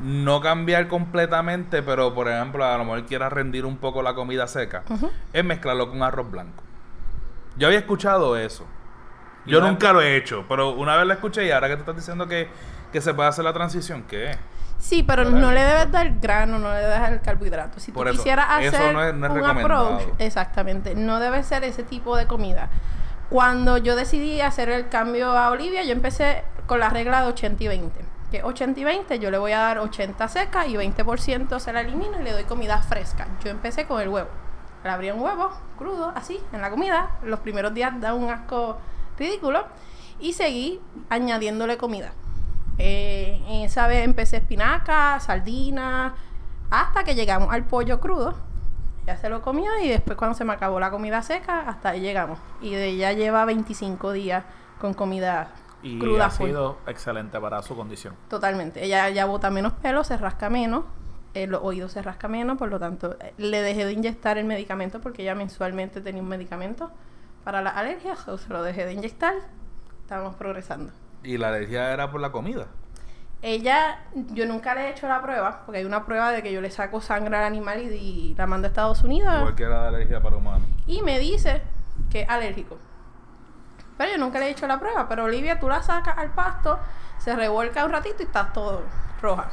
[0.00, 4.46] no cambiar completamente, pero por ejemplo, a lo mejor quieras rendir un poco la comida
[4.46, 4.82] seca,
[5.32, 6.62] es mezclarlo con arroz blanco.
[7.56, 8.64] Yo había escuchado eso.
[9.46, 11.96] Yo nunca lo he hecho, pero una vez lo escuché y ahora que te estás
[11.96, 12.48] diciendo que,
[12.92, 14.38] que se puede hacer la transición, ¿qué es?
[14.78, 15.38] Sí, pero ¿Verdad?
[15.40, 17.78] no le debes dar grano, no le debes dar carbohidrato.
[17.80, 21.20] Si Por tú eso, quisieras eso hacer no es- no es un approach, exactamente, no
[21.20, 22.70] debe ser ese tipo de comida.
[23.28, 27.62] Cuando yo decidí hacer el cambio a Olivia, yo empecé con la regla de 80
[27.64, 28.00] y 20.
[28.30, 31.80] Que 80 y 20, yo le voy a dar 80 seca y 20% se la
[31.82, 33.26] elimino y le doy comida fresca.
[33.44, 34.28] Yo empecé con el huevo.
[34.82, 37.10] Le abría un huevo crudo, así, en la comida.
[37.22, 38.78] Los primeros días da un asco
[39.18, 39.64] ridículo.
[40.20, 42.12] Y seguí añadiéndole comida.
[42.82, 46.14] Eh, en esa vez empecé espinaca, sardina,
[46.70, 48.34] hasta que llegamos al pollo crudo.
[49.06, 52.00] Ya se lo comió y después cuando se me acabó la comida seca, hasta ahí
[52.00, 52.38] llegamos.
[52.60, 54.44] Y de ella lleva 25 días
[54.80, 55.50] con comida
[55.82, 56.48] Y cruda ha full.
[56.48, 58.14] sido excelente para su condición.
[58.28, 58.84] Totalmente.
[58.84, 60.84] Ella ya bota menos pelo, se rasca menos,
[61.34, 64.44] eh, los oídos se rasca menos, por lo tanto, eh, le dejé de inyectar el
[64.46, 66.90] medicamento porque ella mensualmente tenía un medicamento
[67.44, 69.34] para las alergias, o se lo dejé de inyectar.
[70.02, 70.92] Estamos progresando.
[71.22, 72.66] Y la alergia era por la comida.
[73.42, 76.60] Ella, yo nunca le he hecho la prueba, porque hay una prueba de que yo
[76.60, 79.80] le saco sangre al animal y, y la mando a Estados Unidos Igual que era
[79.82, 80.68] la alergia para humanos.
[80.86, 81.62] y me dice
[82.10, 82.76] que es alérgico.
[83.96, 85.08] Pero yo nunca le he hecho la prueba.
[85.08, 86.78] Pero Olivia, tú la sacas al pasto,
[87.18, 88.82] se revuelca un ratito y está todo
[89.22, 89.48] roja.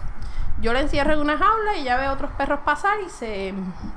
[0.59, 3.53] Yo la encierro en una jaula y ya ve otros perros pasar y se,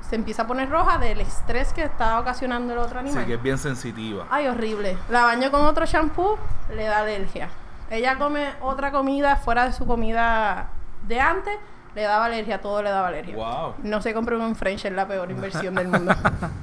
[0.07, 3.23] se empieza a poner roja del estrés que está ocasionando el otro animal.
[3.23, 4.25] Sí, que es bien sensitiva.
[4.29, 4.97] Ay, horrible.
[5.09, 6.37] La baño con otro shampoo,
[6.75, 7.49] le da alergia.
[7.91, 10.69] Ella come otra comida fuera de su comida
[11.07, 11.59] de antes,
[11.93, 13.35] le daba alergia, todo le daba alergia.
[13.35, 13.73] Wow.
[13.83, 16.13] No se compró un French, es la peor inversión del mundo.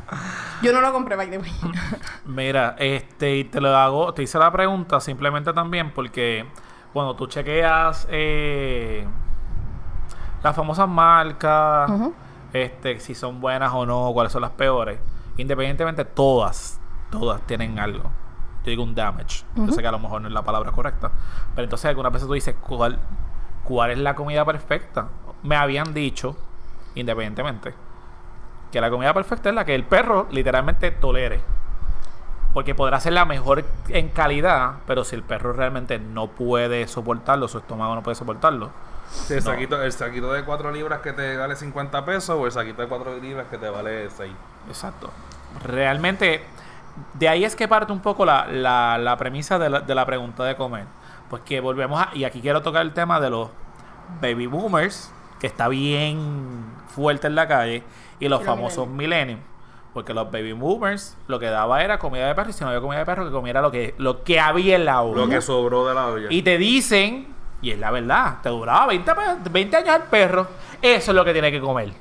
[0.62, 1.52] Yo no lo compré, by the way.
[2.24, 6.46] Mira, este, y te lo hago, te hice la pregunta simplemente también porque
[6.94, 9.06] cuando tú chequeas eh,
[10.42, 11.90] las famosas marcas,
[12.54, 14.98] este, si son buenas o no, cuáles son las peores,
[15.36, 18.10] independientemente, todas, todas tienen algo.
[18.68, 19.44] Yo digo un damage.
[19.56, 21.10] Yo sé que a lo mejor no es la palabra correcta.
[21.54, 22.98] Pero entonces algunas veces tú dices, ¿cuál,
[23.64, 25.08] ¿cuál es la comida perfecta?
[25.42, 26.36] Me habían dicho,
[26.94, 27.72] independientemente,
[28.70, 31.40] que la comida perfecta es la que el perro literalmente tolere.
[32.52, 37.48] Porque podrá ser la mejor en calidad, pero si el perro realmente no puede soportarlo,
[37.48, 38.70] su estómago no puede soportarlo.
[39.10, 39.50] Sí, el, No.
[39.52, 42.88] saquito, el saquito de 4 libras que te vale 50 pesos o el saquito de
[42.88, 44.30] 4 libras que te vale 6.
[44.68, 45.10] Exacto.
[45.64, 46.44] Realmente,
[47.14, 50.04] de ahí es que parte un poco la, la, la premisa de la, de la
[50.06, 50.86] pregunta de comer.
[51.30, 52.10] Pues que volvemos a...
[52.14, 53.50] Y aquí quiero tocar el tema de los
[54.20, 57.82] baby boomers, que está bien fuerte en la calle,
[58.18, 59.40] y los Y los famosos millennials.
[59.94, 62.80] Porque los baby boomers lo que daba era comida de perro, y si no había
[62.80, 65.22] comida de perro, que comiera lo que, lo que había en la olla.
[65.24, 66.26] Lo que sobró de la olla.
[66.30, 70.46] Y te dicen, y es la verdad, te duraba 20, pe- 20 años el perro,
[70.80, 71.92] eso es lo que tiene que comer.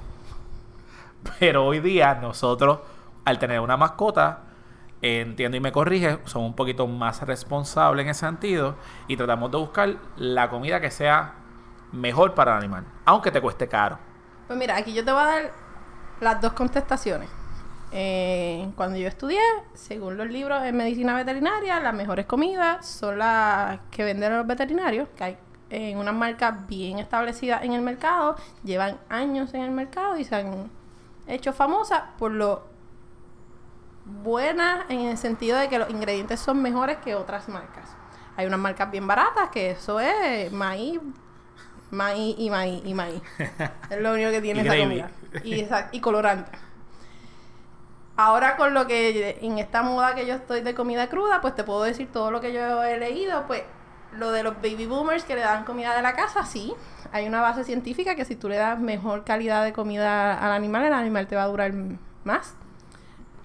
[1.39, 2.79] Pero hoy día nosotros,
[3.25, 4.39] al tener una mascota,
[5.01, 8.75] entiendo y me corrige, somos un poquito más responsables en ese sentido
[9.07, 11.35] y tratamos de buscar la comida que sea
[11.91, 13.99] mejor para el animal, aunque te cueste caro.
[14.47, 15.51] Pues mira, aquí yo te voy a dar
[16.19, 17.29] las dos contestaciones.
[17.91, 19.39] Eh, cuando yo estudié,
[19.73, 25.07] según los libros en medicina veterinaria, las mejores comidas son las que venden los veterinarios,
[25.15, 25.37] que hay
[25.69, 30.35] en unas marcas bien establecidas en el mercado, llevan años en el mercado y se
[30.35, 30.69] han
[31.27, 32.76] hecho famosas por lo
[34.23, 37.89] buenas en el sentido de que los ingredientes son mejores que otras marcas.
[38.35, 40.99] Hay unas marcas bien baratas que eso es maíz,
[41.91, 43.21] maíz y maíz y maíz.
[43.89, 45.11] Es lo único que tiene esa comida.
[45.43, 46.51] Y, esa- y colorante.
[48.15, 51.63] Ahora con lo que en esta moda que yo estoy de comida cruda, pues te
[51.63, 53.61] puedo decir todo lo que yo he leído, pues
[54.13, 56.73] lo de los baby boomers que le dan comida de la casa, sí.
[57.11, 60.83] Hay una base científica que si tú le das mejor calidad de comida al animal,
[60.85, 61.71] el animal te va a durar
[62.23, 62.55] más.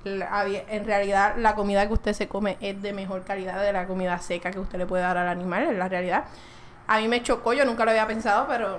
[0.04, 3.86] La- en realidad la comida que usted se come es de mejor calidad de la
[3.86, 6.24] comida seca que usted le puede dar al animal, en la realidad.
[6.88, 8.78] A mí me chocó, yo nunca lo había pensado, pero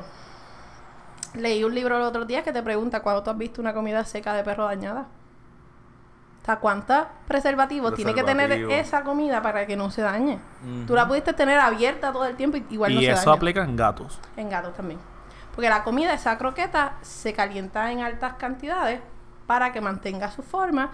[1.36, 4.04] leí un libro el otro día que te pregunta cuándo tú has visto una comida
[4.06, 5.06] seca de perro dañada.
[6.46, 10.40] Sea, ¿cuántos preservativos tiene que tener esa comida para que no se dañe?
[10.86, 13.38] Tú la pudiste tener abierta todo el tiempo y igual no y se eso daña.
[13.38, 14.20] aplica en gatos.
[14.36, 15.00] En gatos también.
[15.56, 19.00] Porque la comida, esa croqueta, se calienta en altas cantidades
[19.48, 20.92] para que mantenga su forma.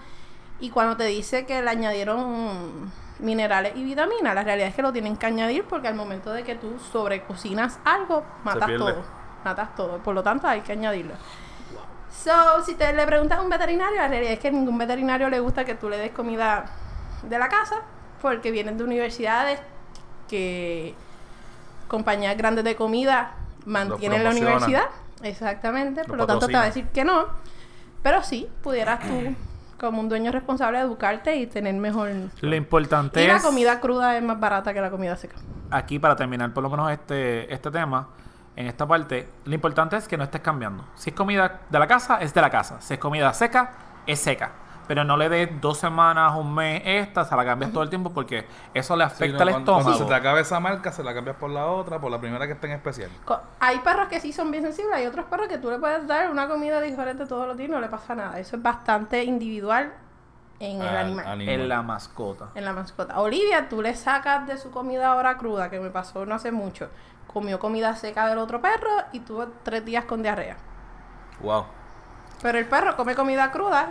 [0.60, 4.92] Y cuando te dice que le añadieron minerales y vitaminas, la realidad es que lo
[4.92, 9.02] tienen que añadir porque al momento de que tú sobrecocinas algo, matas todo.
[9.44, 9.98] Matas todo.
[9.98, 11.14] Por lo tanto, hay que añadirlo.
[12.12, 15.30] So, si te le preguntas a un veterinario, la realidad es que a ningún veterinario
[15.30, 16.66] le gusta que tú le des comida
[17.22, 17.82] de la casa
[18.20, 19.60] porque vienen de universidades
[20.28, 20.94] que
[21.88, 23.32] compañías grandes de comida
[23.64, 24.84] mantienen la universidad.
[25.22, 26.04] Exactamente.
[26.04, 27.26] Por lo tanto, te va a decir que no.
[28.02, 29.34] Pero sí, pudieras tú,
[29.80, 32.10] como un dueño responsable, educarte y tener mejor.
[32.40, 35.36] Lo importante Y la comida cruda es más barata que la comida seca.
[35.70, 38.08] aquí para terminar por lo menos este, este tema,
[38.56, 40.84] en esta parte, lo importante es que no estés cambiando.
[40.96, 42.80] Si es comida de la casa, es de la casa.
[42.80, 43.72] Si es comida seca,
[44.06, 44.52] es seca.
[44.90, 48.10] Pero no le des dos semanas, un mes esta, se la cambias todo el tiempo
[48.10, 49.98] porque eso le Sí, afecta no, al cuando, cuando estómago.
[50.04, 52.54] se te acabe esa marca, se la cambias por la otra, por la primera que
[52.54, 53.08] esté en especial.
[53.60, 56.28] Hay perros que sí son bien sensibles, hay otros perros que tú le puedes dar
[56.28, 58.40] una comida diferente todos los días y no le pasa nada.
[58.40, 59.92] Eso es bastante individual
[60.58, 61.26] en el Al- animal.
[61.28, 61.54] animal.
[61.54, 62.48] En la mascota.
[62.56, 63.20] En la mascota.
[63.20, 66.88] Olivia, tú le sacas de su comida ahora cruda, que me pasó no hace mucho.
[67.28, 70.56] Comió comida seca del otro perro y tuvo tres días con diarrea.
[71.42, 71.64] Wow.
[72.42, 73.86] Pero el perro come comida cruda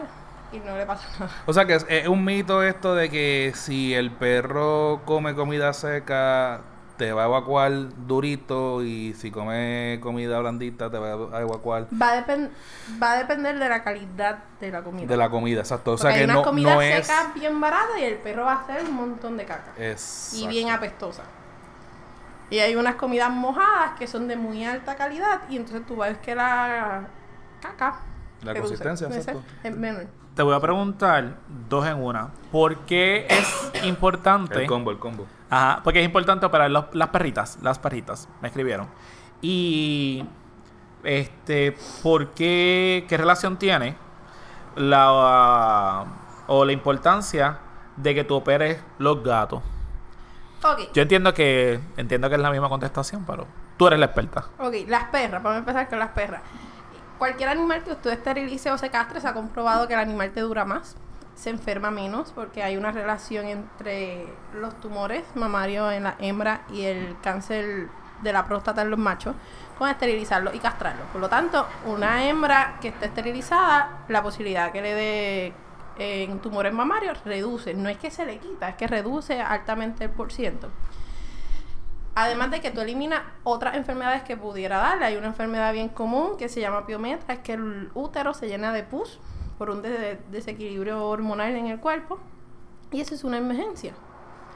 [0.51, 1.31] y no le pasa nada.
[1.45, 5.73] O sea que es, es un mito esto de que si el perro come comida
[5.73, 6.62] seca,
[6.97, 7.71] te va a evacuar
[8.07, 12.25] durito y si come comida blandita, te va a evacuar Va a,
[13.01, 15.07] va a depender de la calidad de la comida.
[15.07, 15.91] de la comida, exacto.
[15.93, 17.07] O Porque sea hay que unas no, comidas no es...
[17.07, 19.71] secas bien baratas y el perro va a hacer un montón de caca.
[19.77, 20.45] Exacto.
[20.45, 21.23] y bien apestosa.
[22.49, 26.17] Y hay unas comidas mojadas que son de muy alta calidad y entonces tú ves
[26.17, 27.07] que la
[27.62, 27.99] caca
[28.41, 28.73] La reduce.
[28.77, 29.43] consistencia, exacto.
[29.63, 30.07] Es menor.
[30.39, 31.36] Te voy a preguntar
[31.67, 32.30] dos en una.
[32.49, 34.62] ¿Por qué es importante?
[34.62, 35.28] El combo, el combo.
[35.49, 38.88] Ajá, porque es importante operar los- las perritas, las perritas, me escribieron.
[39.41, 40.23] Y
[41.04, 43.97] este, ¿por qué, qué relación tiene
[44.78, 46.06] la
[46.47, 47.60] o la importancia
[47.97, 49.62] de que tú operes los gatos?
[50.63, 54.45] Ok, Yo entiendo que entiendo que es la misma contestación, pero tú eres la experta.
[54.58, 56.41] ok, las perras, vamos a empezar con las perras.
[57.19, 60.39] Cualquier animal que usted esterilice o se castre, se ha comprobado que el animal te
[60.39, 60.95] dura más.
[61.36, 66.84] se enferma menos porque hay una relación entre los tumores mamarios en la hembra y
[66.84, 67.88] el cáncer
[68.21, 69.36] de la próstata en los machos
[69.77, 71.03] con esterilizarlo y castrarlo.
[71.13, 75.53] Por lo tanto, una hembra que esté esterilizada, la posibilidad que le dé
[75.97, 77.73] eh, en tumores mamarios reduce.
[77.73, 80.69] No es que se le quita, es que reduce altamente el por ciento.
[82.15, 85.06] Además de que tú eliminas otras enfermedades que pudiera darle.
[85.06, 88.74] Hay una enfermedad bien común que se llama piometra, es que el útero se llena
[88.74, 89.19] de pus
[89.58, 92.19] por un des- desequilibrio hormonal en el cuerpo.
[92.91, 93.93] Y eso es una emergencia.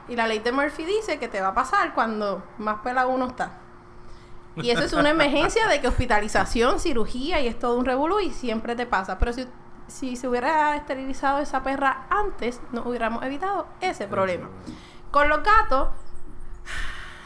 [0.08, 3.26] Y la ley de Murphy dice que te va a pasar cuando más pelado uno
[3.28, 3.52] está.
[4.56, 8.30] Y eso es una emergencia de que hospitalización, cirugía y es todo un revolú y
[8.30, 9.18] siempre te pasa.
[9.18, 9.48] Pero si,
[9.88, 14.48] si se hubiera esterilizado esa perra antes, no hubiéramos evitado ese problema.
[15.10, 15.88] Con los gatos,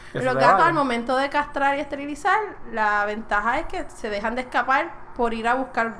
[0.13, 2.39] Que los gatos al momento de castrar y esterilizar,
[2.71, 5.95] la ventaja es que se dejan de escapar por ir a buscar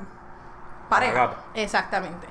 [0.88, 1.12] pareja.
[1.12, 1.36] gato.
[1.54, 2.26] Exactamente.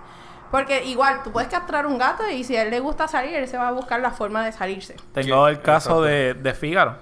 [0.52, 3.48] Porque igual, tú puedes castrar un gato y si a él le gusta salir, él
[3.48, 4.96] se va a buscar la forma de salirse.
[5.14, 6.96] Tengo el caso de, de Fígaro.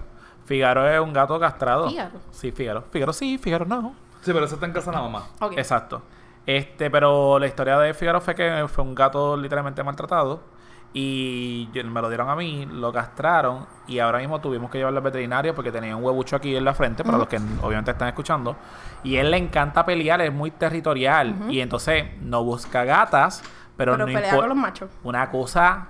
[0.46, 1.90] Fígaro es un gato castrado.
[1.90, 2.20] ¿Fígaro?
[2.32, 2.84] Sí, Fígaro.
[2.92, 3.96] Fígaro sí, Fígaro no.
[4.22, 5.28] Sí, pero eso está en casa de la mamá.
[5.56, 6.02] Exacto.
[6.46, 10.42] Este, pero la historia de Fígaro fue que fue un gato literalmente maltratado.
[11.00, 13.68] Y me lo dieron a mí, lo castraron.
[13.86, 16.74] Y ahora mismo tuvimos que llevarlo al veterinario porque tenía un huevucho aquí en la
[16.74, 18.56] frente, para los que obviamente están escuchando.
[19.04, 21.36] Y él le encanta pelear, es muy territorial.
[21.50, 23.44] Y entonces no busca gatas,
[23.78, 24.90] pero, Pero, no pelea con los machos.
[25.04, 25.86] Una cosa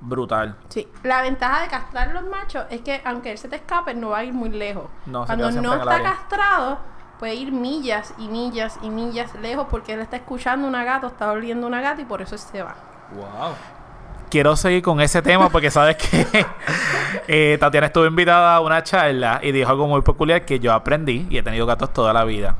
[0.00, 0.56] brutal.
[0.70, 4.08] Sí, la ventaja de castrar los machos es que aunque él se te escape, no
[4.08, 4.86] va a ir muy lejos.
[5.04, 6.78] No, Cuando no está castrado,
[7.18, 11.30] puede ir millas y millas y millas lejos porque él está escuchando una gata, está
[11.30, 12.74] oliendo una gata y por eso se va.
[13.12, 13.54] Wow.
[14.34, 16.26] Quiero seguir con ese tema porque sabes que
[17.28, 21.24] eh, Tatiana estuvo invitada a una charla y dijo algo muy peculiar que yo aprendí
[21.30, 22.56] y he tenido gatos toda la vida.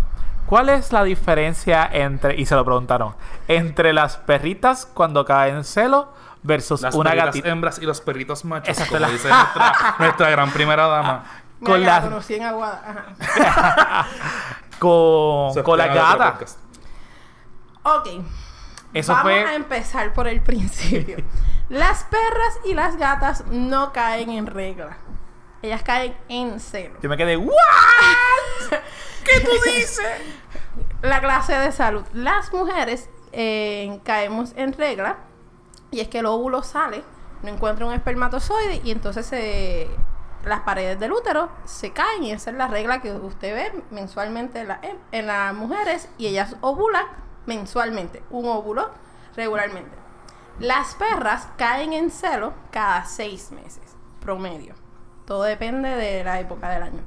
[0.46, 3.16] ¿Cuál es la diferencia entre, y se lo preguntaron,
[3.48, 6.12] entre las perritas cuando caen en celo
[6.44, 7.48] versus Las una perritas gatita?
[7.48, 11.24] hembras y los perritos machos, Exacto, como la- dice nuestra, nuestra gran primera dama.
[11.60, 13.06] Con Mira, la- conocí en Aguada.
[14.78, 16.38] Con, con la gata.
[17.82, 18.08] Ok.
[18.92, 21.16] Eso Vamos fue- a empezar por el principio.
[21.68, 24.96] Las perras y las gatas no caen en regla.
[25.62, 26.98] Ellas caen en celo.
[27.02, 27.54] Yo me quedé, ¿what?
[29.24, 30.00] ¿Qué tú dices?
[31.02, 32.04] La clase de salud.
[32.12, 35.16] Las mujeres eh, caemos en regla
[35.90, 37.02] y es que el óvulo sale,
[37.42, 39.88] no encuentra un espermatozoide y entonces se-
[40.44, 44.60] las paredes del útero se caen y esa es la regla que usted ve mensualmente
[44.60, 44.80] en, la-
[45.12, 47.06] en las mujeres y ellas ovulan
[47.46, 48.90] mensualmente, un óvulo
[49.36, 49.96] regularmente.
[50.60, 54.74] Las perras caen en celo cada seis meses, promedio.
[55.26, 57.02] Todo depende de la época del año.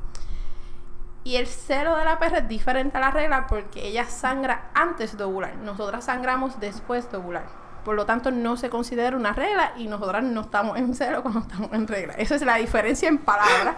[1.23, 5.17] Y el celo de la perra es diferente a la regla porque ella sangra antes
[5.17, 5.55] de ovular.
[5.55, 7.45] Nosotras sangramos después de ovular.
[7.86, 11.39] Por lo tanto, no se considera una regla y nosotras no estamos en celo cuando
[11.39, 12.15] estamos en regla.
[12.15, 13.75] Esa es la diferencia en palabras.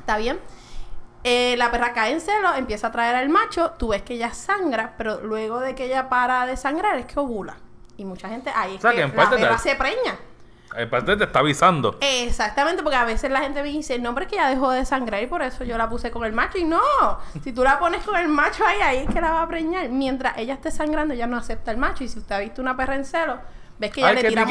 [0.00, 0.38] ¿Está bien?
[1.24, 4.34] Eh, la perra cae en celo, empieza a traer al macho, tú ves que ella
[4.34, 7.56] sangra, pero luego de que ella para de sangrar es que ovula.
[7.96, 9.74] Y mucha gente, ahí es O sea, que, que en la parte te- perra se
[9.76, 10.16] preña.
[10.74, 11.98] En parte te está avisando.
[12.00, 15.22] Exactamente, porque a veces la gente me dice, no, hombre, que ya dejó de sangrar
[15.22, 16.56] y por eso yo la puse con el macho.
[16.56, 16.80] Y no,
[17.44, 19.90] si tú la pones con el macho ahí, ahí es que la va a preñar.
[19.90, 22.04] Mientras ella esté sangrando, ella no acepta el macho.
[22.04, 23.38] Y si usted ha visto una perra en celo,
[23.78, 24.48] ves que ella le que tira es.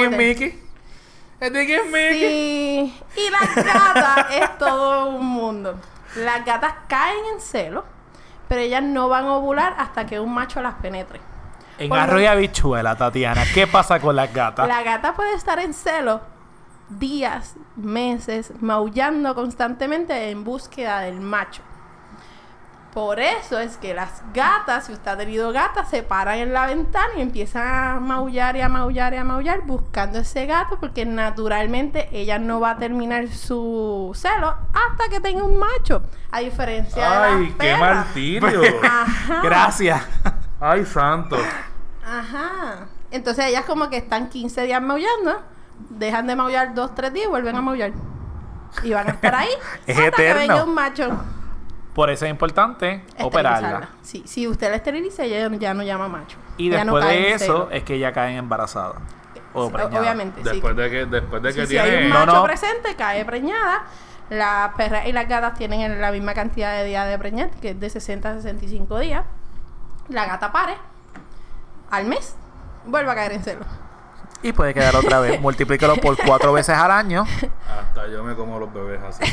[1.39, 2.19] Es Tiki es Mickey.
[2.19, 5.80] Sí, y las gatas es todo un mundo.
[6.17, 7.84] Las gatas caen en celo,
[8.47, 11.19] pero ellas no van a ovular hasta que un macho las penetre.
[11.86, 13.44] En y habichuela, Tatiana.
[13.54, 14.67] ¿Qué pasa con las gatas?
[14.67, 16.22] La gata puede estar en celo
[17.00, 21.62] días, meses, maullando constantemente en búsqueda del macho.
[22.94, 26.65] Por eso es que las gatas, si usted ha tenido gatas, se paran en la
[26.65, 31.06] ventana y empiezan a maullar y a maullar y a maullar buscando ese gato porque
[31.06, 36.04] naturalmente ella no va a terminar su celo hasta que tenga un macho.
[36.32, 37.96] A diferencia de Ay, las qué perras.
[37.96, 38.62] martirio.
[38.84, 39.41] Ajá.
[39.41, 40.04] Gracias.
[40.60, 41.38] Ay, santo.
[42.05, 42.87] Ajá.
[43.11, 45.41] Entonces ellas como que están 15 días maullando,
[45.89, 47.91] dejan de maullar 2, 3 días y vuelven a maullar.
[48.83, 49.49] Y van a estar ahí
[49.87, 50.39] Es hasta que eterno.
[50.41, 51.10] venga un macho.
[51.93, 53.89] Por eso es importante operarla.
[54.02, 56.37] Sí, si usted la esteriliza, ella ya no llama macho.
[56.58, 58.95] Y Ella no después de eso es que ella cae embarazada.
[59.54, 59.99] O Sí, preñada.
[59.99, 60.49] Obviamente, sí.
[60.49, 62.06] Después de que, después de Sí, que si hay tiene.
[62.06, 62.43] un No, macho no.
[62.45, 63.83] presente, cae preñada.
[64.29, 67.79] Las perras y las gatas tienen la misma cantidad de días de preñar, que es
[67.81, 69.25] de 60 a 65 días.
[70.08, 70.75] La gata pare
[71.92, 72.35] al mes,
[72.85, 73.65] vuelve a caer en celo.
[74.42, 75.39] Y puede quedar otra vez.
[75.42, 77.25] Multiplícalo por cuatro veces al año.
[77.69, 79.23] Hasta yo me como los bebés así.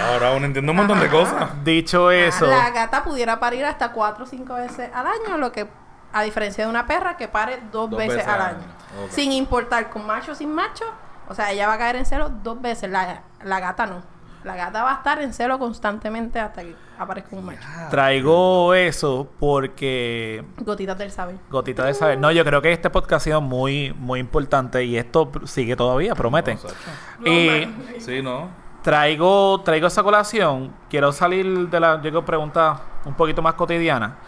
[0.00, 1.50] Ahora uno entiende un montón de cosas.
[1.62, 5.68] Dicho eso, La gata pudiera parir hasta 4 o 5 veces al año, lo que
[6.12, 8.62] A diferencia de una perra que pare dos, Dos veces, veces al año.
[9.10, 10.84] Sin importar con macho o sin macho.
[11.28, 12.90] O sea, ella va a caer en celo dos veces.
[12.90, 14.02] La, la gata no.
[14.44, 17.66] La gata va a estar en celo constantemente hasta que aparezca un macho.
[17.90, 21.36] Traigo eso porque Gotitas del saber.
[21.50, 22.18] Gotita de saber.
[22.18, 26.14] No, yo creo que este podcast ha sido muy, muy importante y esto sigue todavía,
[26.14, 26.56] promete.
[27.20, 27.30] No.
[27.30, 27.68] Y
[27.98, 28.48] Sí, ¿no?
[28.82, 30.72] traigo, traigo esa colación.
[30.88, 34.18] Quiero salir de la, yo pregunta un poquito más cotidiana.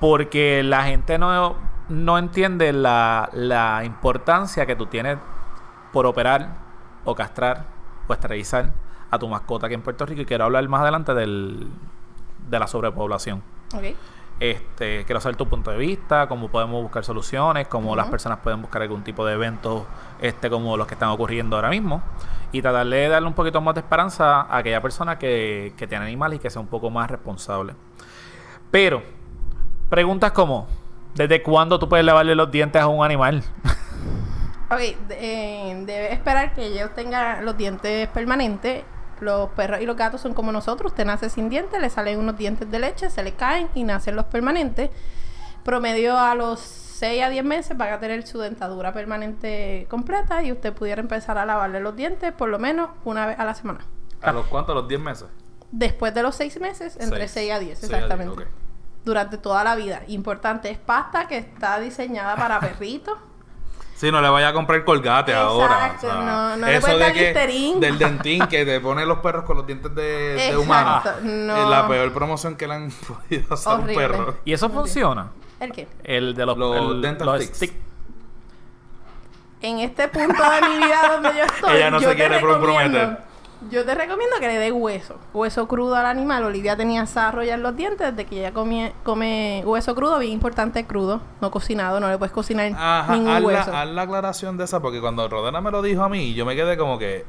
[0.00, 1.56] Porque la gente no,
[1.88, 5.18] no entiende la, la importancia que tú tienes
[5.92, 6.48] por operar
[7.04, 7.64] o castrar
[8.08, 8.72] o esterilizar
[9.12, 10.22] a tu mascota aquí en Puerto Rico.
[10.22, 11.68] Y quiero hablar más adelante del,
[12.48, 13.42] de la sobrepoblación.
[13.74, 13.94] Ok.
[14.40, 18.60] Este, quiero saber tu punto de vista, cómo podemos buscar soluciones, cómo las personas pueden
[18.60, 19.84] buscar algún tipo de eventos
[20.20, 22.02] este, como los que están ocurriendo ahora mismo.
[22.50, 26.06] Y tratar de darle un poquito más de esperanza a aquella persona que, que tiene
[26.06, 27.74] animales y que sea un poco más responsable.
[28.70, 29.02] Pero,
[29.90, 30.66] preguntas como,
[31.14, 33.44] ¿desde cuándo tú puedes lavarle los dientes a un animal?
[34.70, 38.84] Ok, eh, debe esperar que ellos tengan los dientes permanentes.
[39.22, 40.92] Los perros y los gatos son como nosotros.
[40.92, 44.16] Usted nace sin dientes, le salen unos dientes de leche, se le caen y nacen
[44.16, 44.90] los permanentes.
[45.64, 50.50] Promedio a los 6 a 10 meses van a tener su dentadura permanente completa y
[50.50, 53.80] usted pudiera empezar a lavarle los dientes por lo menos una vez a la semana.
[54.20, 54.72] ¿A los cuántos?
[54.72, 55.26] ¿A los 10 meses?
[55.70, 57.48] Después de los 6 meses, entre Seis.
[57.48, 58.46] 6 a 10, Seis a diez, exactamente.
[59.04, 60.02] Durante toda la vida.
[60.08, 63.16] Importante, es pasta que está diseñada para perritos.
[64.02, 65.92] Sí, no le vaya a comprar colgate ahora.
[65.94, 69.44] Exacto, no- no le eso puedes de que del dentín que te pone los perros
[69.44, 71.56] con los dientes de, de Exacto, no.
[71.56, 72.90] Es la peor promoción que le han
[73.28, 74.36] podido hacer a un perro.
[74.44, 75.28] ¿Y eso funciona?
[75.60, 75.86] ¿El qué?
[76.02, 77.56] El de los, Los el- dental los sticks.
[77.58, 77.72] stick.
[79.60, 82.40] En este punto de mi vida donde yo estoy, Ella no yo se te quiere
[82.40, 83.31] recomiendo- comprometer.
[83.70, 85.16] Yo te recomiendo que le dé hueso.
[85.32, 86.44] Hueso crudo al animal.
[86.44, 90.18] Olivia tenía sarro ya en los dientes desde que ella comie- come hueso crudo.
[90.18, 92.00] Bien importante crudo, no cocinado.
[92.00, 93.70] No le puedes cocinar Ajá, ningún haz hueso.
[93.72, 96.44] la, haz la aclaración de esa porque cuando Rodena me lo dijo a mí, yo
[96.44, 97.24] me quedé como que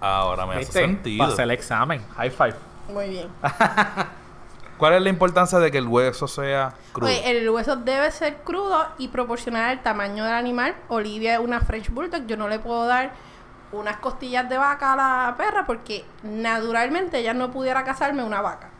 [0.00, 1.26] ahora me hace sentido.
[1.26, 2.02] Pasé el examen.
[2.16, 2.54] High five.
[2.92, 3.28] Muy bien.
[4.78, 7.08] ¿Cuál es la importancia de que el hueso sea crudo?
[7.08, 10.74] Ok, el hueso debe ser crudo y proporcional al tamaño del animal.
[10.88, 12.26] Olivia es una French Bulldog.
[12.26, 13.12] Yo no le puedo dar
[13.78, 18.70] unas costillas de vaca a la perra porque naturalmente ella no pudiera cazarme una vaca.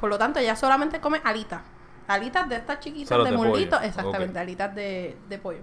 [0.00, 1.62] Por lo tanto, ella solamente come alitas.
[2.06, 3.86] Alitas de estas chiquitas de, de.
[3.86, 5.60] Exactamente, alitas de, de pollo.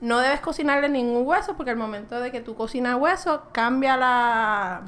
[0.00, 4.82] No debes cocinarle ningún hueso porque al momento de que tú cocinas hueso cambia la,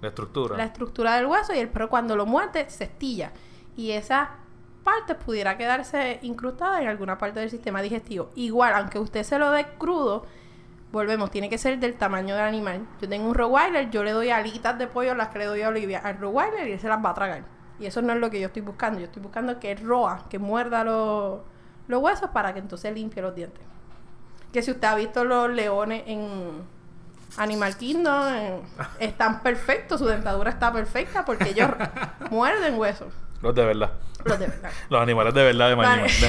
[0.00, 0.56] la estructura.
[0.56, 3.32] la estructura del hueso y el perro cuando lo muerde se estilla.
[3.76, 4.30] Y esa
[4.84, 8.30] parte pudiera quedarse incrustada en alguna parte del sistema digestivo.
[8.36, 10.26] Igual, aunque usted se lo dé crudo,
[10.92, 12.86] volvemos, tiene que ser del tamaño del animal.
[13.00, 15.68] Yo tengo un Rottweiler, yo le doy alitas de pollo, las que le doy a
[15.68, 17.44] Olivia al Rottweiler y él se las va a tragar.
[17.80, 19.00] Y eso no es lo que yo estoy buscando.
[19.00, 21.40] Yo estoy buscando que roa, que muerda los,
[21.88, 23.64] los huesos para que entonces limpie los dientes.
[24.52, 26.62] Que si usted ha visto los leones en
[27.38, 28.62] Animal Kingdom,
[29.00, 31.70] están perfectos, su dentadura está perfecta porque ellos
[32.30, 33.12] muerden huesos.
[33.40, 33.92] Los de verdad.
[34.24, 34.70] Los de verdad.
[34.90, 36.02] Los animales de verdad de Vale.
[36.02, 36.28] De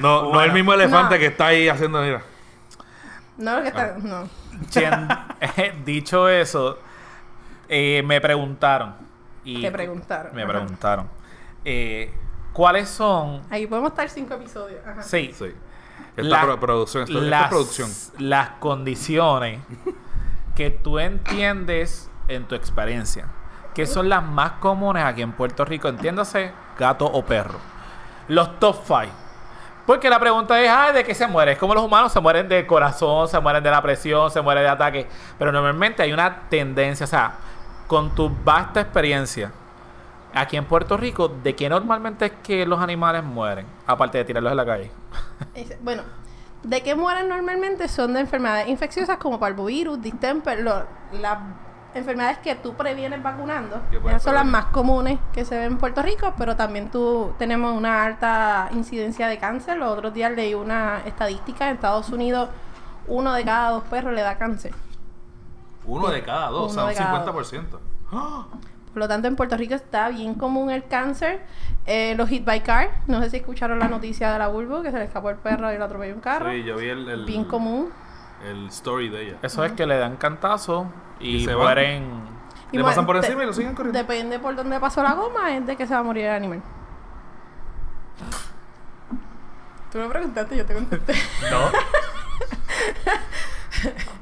[0.00, 0.40] No, no Bueno.
[0.42, 1.20] el mismo elefante No.
[1.20, 2.22] que está ahí haciendo, mira.
[3.38, 3.70] No, lo que Ah.
[3.70, 4.28] está, no.
[4.70, 5.08] Chen-
[5.56, 6.78] eh, dicho eso,
[7.68, 8.94] eh, me preguntaron.
[9.44, 10.34] Y Te preguntaron.
[10.34, 10.52] Me Ajá.
[10.52, 11.08] preguntaron.
[11.64, 12.12] eh,
[12.52, 13.40] ¿Cuáles son?
[13.50, 14.80] Ahí podemos estar cinco episodios.
[14.86, 15.02] Ajá.
[15.02, 15.32] Sí.
[15.36, 15.46] Sí.
[16.16, 17.88] Esta la- pro- producción, es las, producción.
[18.18, 19.60] las condiciones
[20.54, 23.26] que tú entiendes en tu experiencia,
[23.74, 27.58] que son las más comunes aquí en Puerto Rico, entiéndase, gato o perro.
[28.28, 29.00] Los top 5.
[29.86, 31.52] Porque la pregunta es, ¿de qué se muere?
[31.52, 34.62] Es como los humanos se mueren de corazón, se mueren de la presión, se mueren
[34.62, 35.08] de ataque.
[35.38, 37.32] Pero normalmente hay una tendencia, o sea,
[37.88, 39.50] con tu vasta experiencia
[40.34, 43.66] aquí en Puerto Rico, ¿de qué normalmente es que los animales mueren?
[43.86, 44.90] Aparte de tirarlos en la calle.
[45.82, 46.02] Bueno,
[46.62, 47.88] ¿de qué mueren normalmente?
[47.88, 50.86] Son de enfermedades infecciosas como parvovirus, distemper, lo-
[51.94, 53.80] enfermedades que tú previenes vacunando.
[54.06, 57.76] Esas son las más comunes que se ven en Puerto Rico, pero también tú tenemos
[57.76, 59.76] una alta incidencia de cáncer.
[59.76, 62.48] Los otros días leí una estadística en Estados Unidos,
[63.06, 64.72] uno de cada dos perros le da cáncer.
[65.84, 67.64] Uno de cada dos, o sea, un de cada 50%.
[68.92, 71.40] Por lo tanto, en Puerto Rico está bien común el cáncer.
[71.86, 74.90] Eh, los hit by car, no sé si escucharon la noticia de la Bulbo, que
[74.90, 76.50] se le escapó el perro y lo atropelló un carro.
[76.50, 77.90] Sí, yo vi el, el, bien común.
[78.44, 79.38] El story de ella.
[79.42, 80.86] Eso es que le dan cantazo
[81.20, 81.64] y, Y se van.
[81.64, 82.32] mueren.
[82.72, 83.98] Y Le pasan por encima y lo siguen corriendo.
[83.98, 86.62] Depende por dónde pasó la goma, es de que se va a morir el animal.
[89.90, 91.12] Tú me preguntaste, yo te contesté.
[91.50, 91.70] No.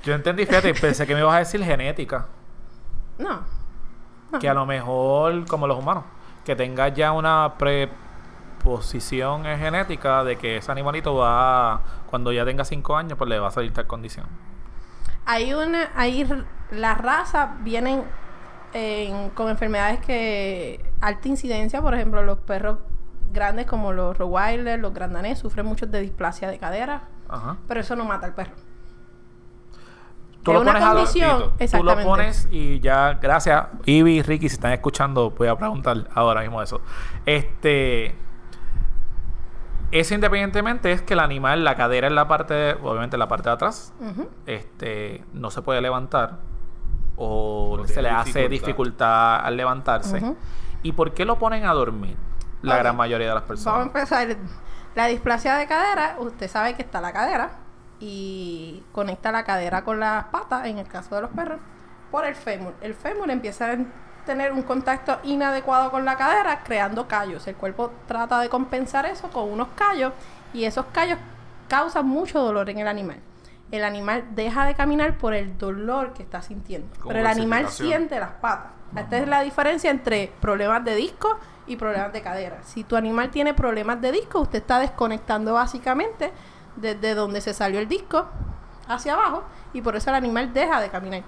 [0.03, 2.27] Yo entendí, fíjate, pensé que me ibas a decir genética.
[3.19, 3.41] No.
[4.41, 6.05] Que a lo mejor, como los humanos,
[6.45, 7.91] que tengas ya una pre,
[8.61, 13.49] predisposición genética de que ese animalito va, cuando ya tenga 5 años, pues le va
[13.49, 14.27] a salir tal condición.
[15.27, 16.29] Hay una, hay
[16.71, 18.05] las razas vienen
[18.73, 22.79] en- con enfermedades que alta incidencia, por ejemplo, los perros
[23.33, 27.57] grandes como los Rottweiler, los Grandanés sufren mucho de displasia de cadera, Ajá.
[27.69, 28.53] pero eso no mata al perro.
[30.43, 33.67] Tú Es lo una pones a condición, Tú lo pones y ya, gracias.
[33.85, 36.81] Ivy y Ricky, si están escuchando, voy a preguntar ahora mismo eso.
[37.27, 38.15] Este.
[39.93, 43.29] Eso independientemente es que el animal, la cadera en la parte, de- obviamente en la
[43.29, 43.93] parte de atrás,
[44.47, 46.39] este, no se puede levantar
[47.17, 48.51] o No se le hace dificultad.
[48.67, 50.37] dificultad al levantarse.
[50.83, 52.17] ¿Y por qué lo ponen a dormir?
[52.63, 53.87] La gran mayoría de las Vamos a personas.
[53.87, 54.37] empezar.
[54.95, 57.51] La displasia de cadera, usted sabe que está la cadera
[58.01, 61.59] y conecta la cadera con las patas, en el caso de los perros,
[62.11, 62.75] por el fémur.
[62.81, 63.77] El fémur empieza a
[64.25, 67.47] tener un contacto inadecuado con la cadera, creando callos.
[67.47, 70.13] El cuerpo trata de compensar eso con unos callos
[70.53, 71.19] y esos callos
[71.69, 73.19] causan mucho dolor en el animal.
[73.71, 76.89] El animal deja de caminar por el dolor que está sintiendo.
[77.07, 78.73] Pero el animal siente las patas.
[78.97, 82.59] Esta es la diferencia entre problemas de disco y problemas de cadera.
[82.65, 86.33] Si tu animal tiene problemas de disco, usted está desconectando básicamente
[86.75, 88.27] desde donde se salió el disco
[88.89, 91.23] hacia abajo y por eso el animal deja de caminar.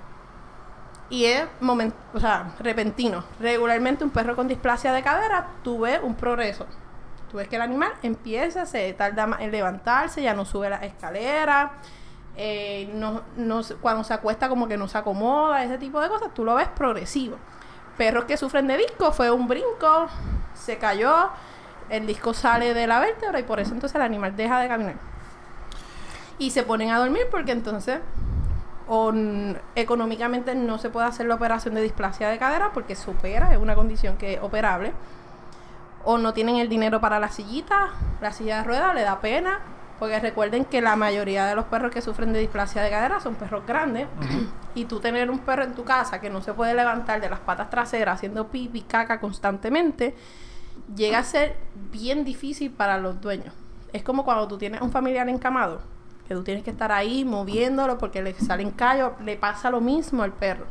[1.12, 3.22] Y es momen- o sea, repentino.
[3.38, 6.66] Regularmente un perro con displasia de cadera, tú ves un progreso.
[7.30, 10.76] Tú ves que el animal empieza, se tarda más en levantarse, ya no sube la
[10.78, 11.72] escalera,
[12.34, 16.32] eh, no, no cuando se acuesta como que no se acomoda, ese tipo de cosas,
[16.32, 17.36] tú lo ves progresivo.
[17.98, 20.08] Perros que sufren de disco, fue un brinco,
[20.54, 21.28] se cayó,
[21.90, 24.94] el disco sale de la vértebra y por eso entonces el animal deja de caminar.
[26.38, 28.00] Y se ponen a dormir porque entonces
[28.88, 29.12] o
[29.74, 33.58] económicamente no se puede hacer la operación de displasia de cadera porque se opera, es
[33.58, 34.92] una condición que es operable.
[36.04, 39.60] O no tienen el dinero para la sillita, la silla de ruedas le da pena,
[40.00, 43.36] porque recuerden que la mayoría de los perros que sufren de displasia de cadera son
[43.36, 44.08] perros grandes.
[44.74, 47.40] y tú tener un perro en tu casa que no se puede levantar de las
[47.40, 50.16] patas traseras haciendo pipi, caca constantemente,
[50.96, 51.56] llega a ser
[51.92, 53.54] bien difícil para los dueños.
[53.92, 55.82] Es como cuando tú tienes un familiar encamado,
[56.26, 60.22] que tú tienes que estar ahí moviéndolo porque le salen callos, le pasa lo mismo
[60.22, 60.66] al perro.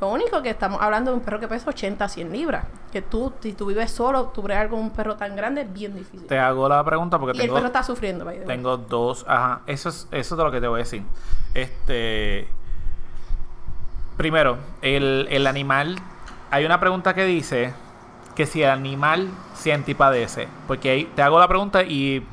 [0.00, 2.66] Lo único que estamos hablando de un perro que pesa 80, 100 libras.
[2.92, 5.94] Que tú, si tú vives solo, tú bregar con un perro tan grande es bien
[5.94, 6.26] difícil.
[6.26, 8.46] Te hago la pregunta porque y el tengo, perro está sufriendo, by the way.
[8.46, 9.24] tengo dos.
[9.26, 11.02] Ajá, eso es, eso es de lo que te voy a decir.
[11.54, 12.46] Este.
[14.18, 15.96] Primero, el, el animal.
[16.50, 17.72] Hay una pregunta que dice
[18.34, 20.46] que si el animal siente y padece.
[20.66, 22.26] Porque ahí te hago la pregunta y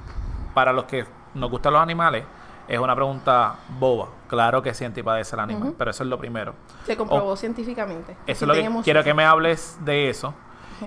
[0.53, 2.26] para los que nos gustan los animales,
[2.68, 4.07] es una pregunta boba.
[4.28, 6.53] Claro que siente y padece el animal, pero eso es lo primero.
[6.86, 8.16] Se comprobó científicamente.
[8.26, 10.34] Eso es lo que quiero que me hables de eso.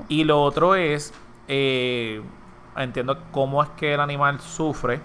[0.08, 1.14] Y lo otro es,
[1.48, 2.22] eh,
[2.76, 5.00] entiendo cómo es que el animal sufre.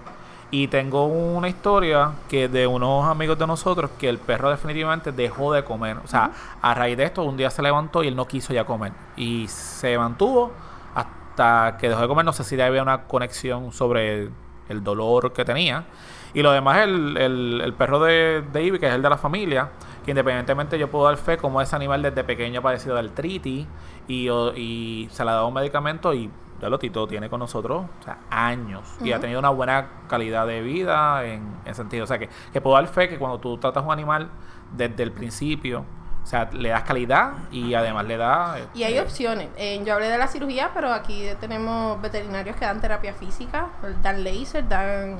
[0.54, 5.54] Y tengo una historia que de unos amigos de nosotros que el perro definitivamente dejó
[5.54, 5.98] de comer.
[6.04, 8.66] O sea, a raíz de esto, un día se levantó y él no quiso ya
[8.66, 8.92] comer.
[9.16, 10.52] Y se mantuvo
[10.94, 12.26] hasta que dejó de comer.
[12.26, 14.30] No sé si había una conexión sobre
[14.68, 15.86] el dolor que tenía.
[16.34, 19.18] Y lo demás, el, el, el perro de, de Ivy, que es el de la
[19.18, 19.70] familia,
[20.06, 23.68] que independientemente yo puedo dar fe como ese animal desde pequeño ha padecido de artritis
[24.08, 26.30] y, o- y se le ha dado un medicamento y
[26.62, 30.46] ya lo Tito tiene con nosotros o sea, años y ha tenido una buena calidad
[30.46, 32.04] de vida en, en sentido.
[32.04, 34.30] O sea, que, que puedo dar fe que cuando tú tratas un animal
[34.72, 35.84] desde el principio,
[36.24, 38.58] o sea, le das calidad y además le da...
[38.76, 39.50] Y hay eh, opciones.
[39.58, 43.70] Eh, yo hablé de la cirugía, pero aquí tenemos veterinarios que dan terapia física,
[44.04, 45.18] dan laser, dan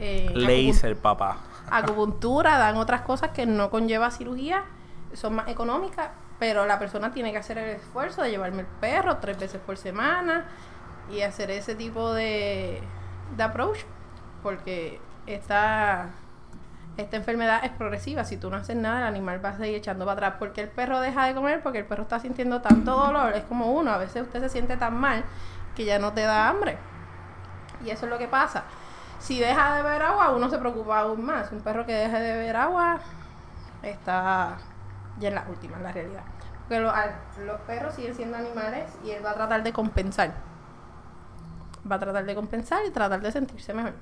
[0.00, 1.38] eh, Laser, papá.
[1.70, 4.64] acupuntura, dan otras cosas que no conlleva cirugía,
[5.12, 9.16] son más económicas, pero la persona tiene que hacer el esfuerzo de llevarme el perro
[9.16, 10.44] tres veces por semana
[11.10, 12.80] y hacer ese tipo de,
[13.36, 13.80] de approach,
[14.42, 16.10] porque esta,
[16.96, 18.24] esta enfermedad es progresiva.
[18.24, 20.34] Si tú no haces nada, el animal va a seguir echando para atrás.
[20.38, 21.62] porque el perro deja de comer?
[21.62, 23.34] Porque el perro está sintiendo tanto dolor.
[23.34, 25.24] Es como uno, a veces usted se siente tan mal
[25.74, 26.76] que ya no te da hambre.
[27.84, 28.64] Y eso es lo que pasa.
[29.18, 31.50] Si deja de beber agua, uno se preocupa aún más.
[31.52, 33.00] Un perro que deje de beber agua
[33.82, 34.58] está
[35.18, 36.22] ya en la última, en la realidad.
[36.68, 36.80] Porque
[37.44, 40.34] los perros siguen siendo animales y él va a tratar de compensar.
[41.90, 43.94] Va a tratar de compensar y tratar de sentirse mejor.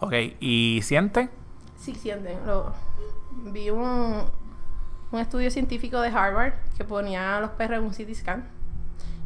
[0.00, 1.30] Ok, ¿y siente?
[1.76, 2.44] Sí, sienten.
[2.46, 2.72] Lo,
[3.52, 4.24] vi un,
[5.12, 8.59] un estudio científico de Harvard que ponía a los perros en un CT scan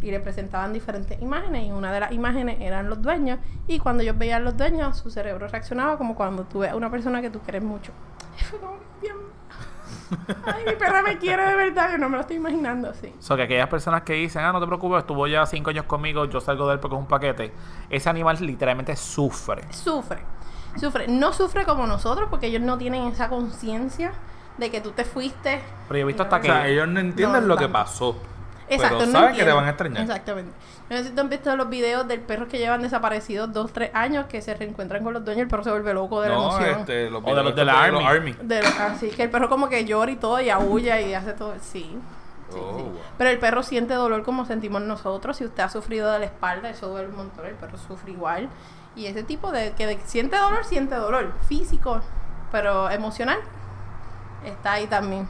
[0.05, 4.03] y le presentaban diferentes imágenes y una de las imágenes eran los dueños y cuando
[4.03, 7.31] ellos veían los dueños su cerebro reaccionaba como cuando tú ves a una persona que
[7.31, 7.93] tú quieres mucho.
[8.41, 9.17] Y fue como que, bien.
[10.45, 13.13] Ay, mi perra me quiere de verdad, que no me lo estoy imaginando así.
[13.19, 15.87] O sea, que aquellas personas que dicen, ah, no te preocupes, estuvo ya cinco años
[15.87, 17.53] conmigo, yo salgo de él porque es un paquete.
[17.89, 19.63] Ese animal literalmente sufre.
[19.73, 20.19] Sufre.
[20.77, 21.09] Sufre.
[21.09, 24.13] No sufre como nosotros porque ellos no tienen esa conciencia
[24.59, 25.63] de que tú te fuiste.
[25.89, 26.49] Pero yo he visto hasta O que...
[26.49, 28.17] sea, ellos no entienden No, lo que pasó.
[28.69, 30.03] Exacto, pero no saben que te van a extrañar.
[30.03, 30.53] Exactamente.
[30.91, 33.91] No sé si tú has visto los videos del perro que llevan desaparecidos dos, tres
[33.95, 36.35] años, que se reencuentran con los dueños y el perro se vuelve loco de la
[36.35, 36.81] No, emoción.
[36.81, 38.35] este, los O de los de la Army.
[38.43, 41.55] De- así que el perro como que llora y todo y aúlla y hace todo.
[41.61, 41.99] Sí.
[42.51, 42.83] sí, Oh, sí.
[42.85, 42.99] wow.
[43.19, 45.37] Pero el perro siente dolor como sentimos nosotros.
[45.39, 47.47] Si usted ha sufrido de la espalda, eso duele un montón.
[47.47, 48.49] El perro sufre igual.
[48.97, 52.01] Y ese tipo de que de- siente dolor, siente dolor físico,
[52.53, 53.39] pero emocional
[54.45, 55.29] está ahí también.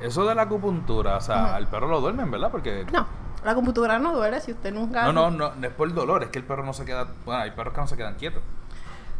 [0.00, 2.50] Eso de la acupuntura, o sea, al perro lo duermen, ¿verdad?
[2.50, 3.06] Porque No,
[3.44, 5.04] la computadora no duele si usted nunca.
[5.04, 7.40] no, no, no, no es por dolor, es que el perro no se queda, bueno,
[7.42, 8.42] hay perros que no se quedan quietos.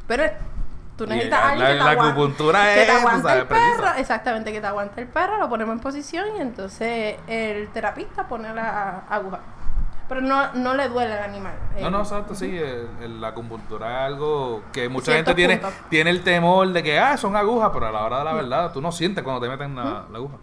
[0.06, 0.24] Pero
[0.96, 2.98] tú Y necesitas la- a alguien que la te aguante, acupuntura que es, te tú
[2.98, 3.98] aguante sabes, el perro, precisa.
[4.00, 8.52] exactamente, que te aguante el perro, lo ponemos en posición y entonces el terapista pone
[8.54, 9.40] la aguja.
[10.06, 11.54] Pero no, no le duele al animal.
[11.80, 15.56] No, no, exacto, sí, el- el- la acupuntura es algo que mucha Ciertos gente tiene,
[15.56, 15.88] puntos.
[15.88, 18.70] tiene el temor de que, ah, son agujas, pero a la hora de la verdad,
[18.72, 20.34] tú no sientes cuando te meten la, la aguja.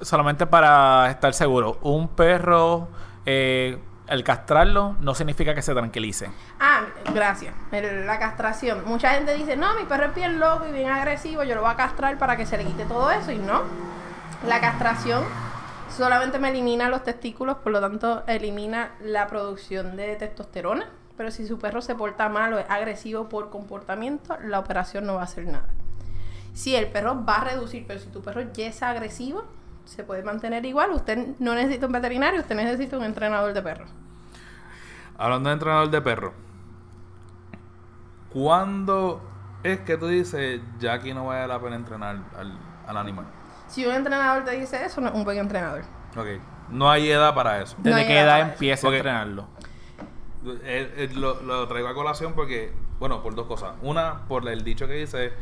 [0.00, 2.88] Solamente para estar seguro, un perro,
[3.24, 3.78] eh,
[4.08, 6.30] el castrarlo no significa que se tranquilice.
[6.60, 6.82] Ah,
[7.12, 7.54] gracias.
[7.72, 8.84] La castración.
[8.86, 11.70] Mucha gente dice, no, mi perro es bien loco y bien agresivo, yo lo voy
[11.70, 13.32] a castrar para que se le quite todo eso.
[13.32, 13.62] Y no.
[14.46, 15.24] La castración
[15.96, 20.86] solamente me elimina los testículos, por lo tanto elimina la producción de testosterona.
[21.16, 25.14] Pero si su perro se porta mal o es agresivo por comportamiento, la operación no
[25.14, 25.68] va a hacer nada.
[26.52, 29.44] Si el perro va a reducir, pero si tu perro ya es agresivo,
[29.86, 30.90] se puede mantener igual.
[30.90, 33.88] Usted no necesita un veterinario, usted necesita un entrenador de perros.
[35.16, 36.34] Hablando de entrenador de perro,
[38.32, 39.22] ¿cuándo
[39.62, 43.24] es que tú dices, ya aquí no vale la pena entrenar al, al animal?
[43.68, 45.82] Si un entrenador te dice eso, no es un buen entrenador.
[46.16, 46.26] Ok,
[46.70, 47.76] no hay edad para eso.
[47.78, 49.48] ¿Desde qué edad empieza Porque- a entrenarlo?
[50.62, 53.72] Eh, eh, lo, lo traigo a colación porque, bueno, por dos cosas.
[53.82, 55.32] Una, por el dicho que dice,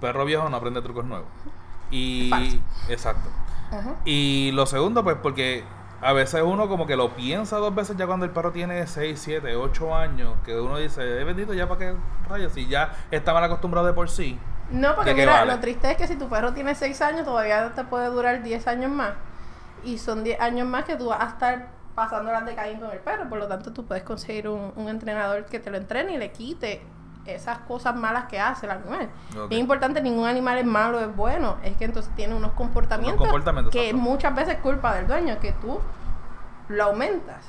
[0.00, 1.28] perro viejo no aprende trucos nuevos.
[1.90, 2.28] Y...
[2.30, 2.56] Falso.
[2.88, 3.28] Exacto.
[4.04, 5.64] Y lo segundo, pues porque
[6.00, 9.18] a veces uno como que lo piensa dos veces ya cuando el perro tiene 6,
[9.20, 11.94] 7, 8 años, que uno dice, es bendito ya para qué
[12.28, 14.38] rayos, si ya está mal acostumbrado de por sí.
[14.70, 15.52] No, porque ¿De qué mira, vale?
[15.52, 18.66] lo triste es que si tu perro tiene 6 años, todavía te puede durar 10
[18.68, 19.14] años más.
[19.82, 22.90] Y son 10 años más que tú vas a estar pasando las de Caín con
[22.90, 23.28] el perro.
[23.28, 26.30] Por lo tanto, tú puedes conseguir un, un entrenador que te lo entrene y le
[26.32, 26.82] quite
[27.34, 29.08] esas cosas malas que hace el animal.
[29.50, 31.56] Es importante, ningún animal es malo, es bueno.
[31.62, 34.02] Es que entonces tiene unos comportamientos, comportamientos, que exacto.
[34.02, 35.80] muchas veces es culpa del dueño, que tú
[36.68, 37.44] lo aumentas.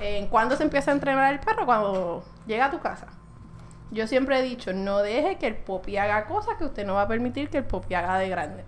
[0.00, 1.66] ¿En cuándo se empieza a entrenar el perro?
[1.66, 3.06] Cuando llega a tu casa.
[3.90, 7.02] Yo siempre he dicho, no deje que el popi haga cosas que usted no va
[7.02, 8.64] a permitir que el popi haga de grande.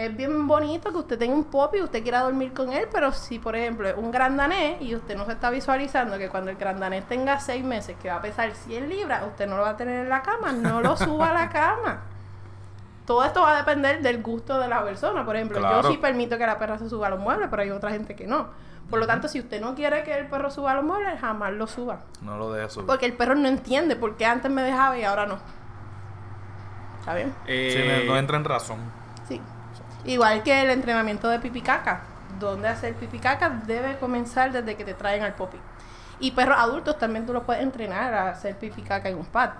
[0.00, 3.12] Es bien bonito que usted tenga un popi y usted quiera dormir con él, pero
[3.12, 6.56] si, por ejemplo, es un grandanés y usted no se está visualizando que cuando el
[6.56, 9.76] grandanés tenga seis meses, que va a pesar 100 libras, usted no lo va a
[9.76, 12.00] tener en la cama, no lo suba a la cama.
[13.06, 15.22] Todo esto va a depender del gusto de la persona.
[15.24, 15.82] Por ejemplo, Claro.
[15.82, 18.14] yo sí permito que la perra se suba a los muebles, pero hay otra gente
[18.16, 18.48] que no.
[18.88, 21.52] Por lo tanto, si usted no quiere que el perro suba a los muebles, jamás
[21.52, 22.00] lo suba.
[22.22, 22.86] No lo dejes subir.
[22.86, 25.38] Porque el perro no entiende por qué antes me dejaba y ahora no.
[27.00, 27.28] ¿Está bien?
[27.46, 28.78] Sí, Eh, no entra en razón.
[29.28, 29.40] Sí.
[30.04, 32.02] Igual que el entrenamiento de pipi caca.
[32.38, 35.58] Donde hacer pipi caca debe comenzar desde que te traen al popi.
[36.20, 39.50] Y perros adultos también tú los puedes entrenar a hacer pipi caca en un pad.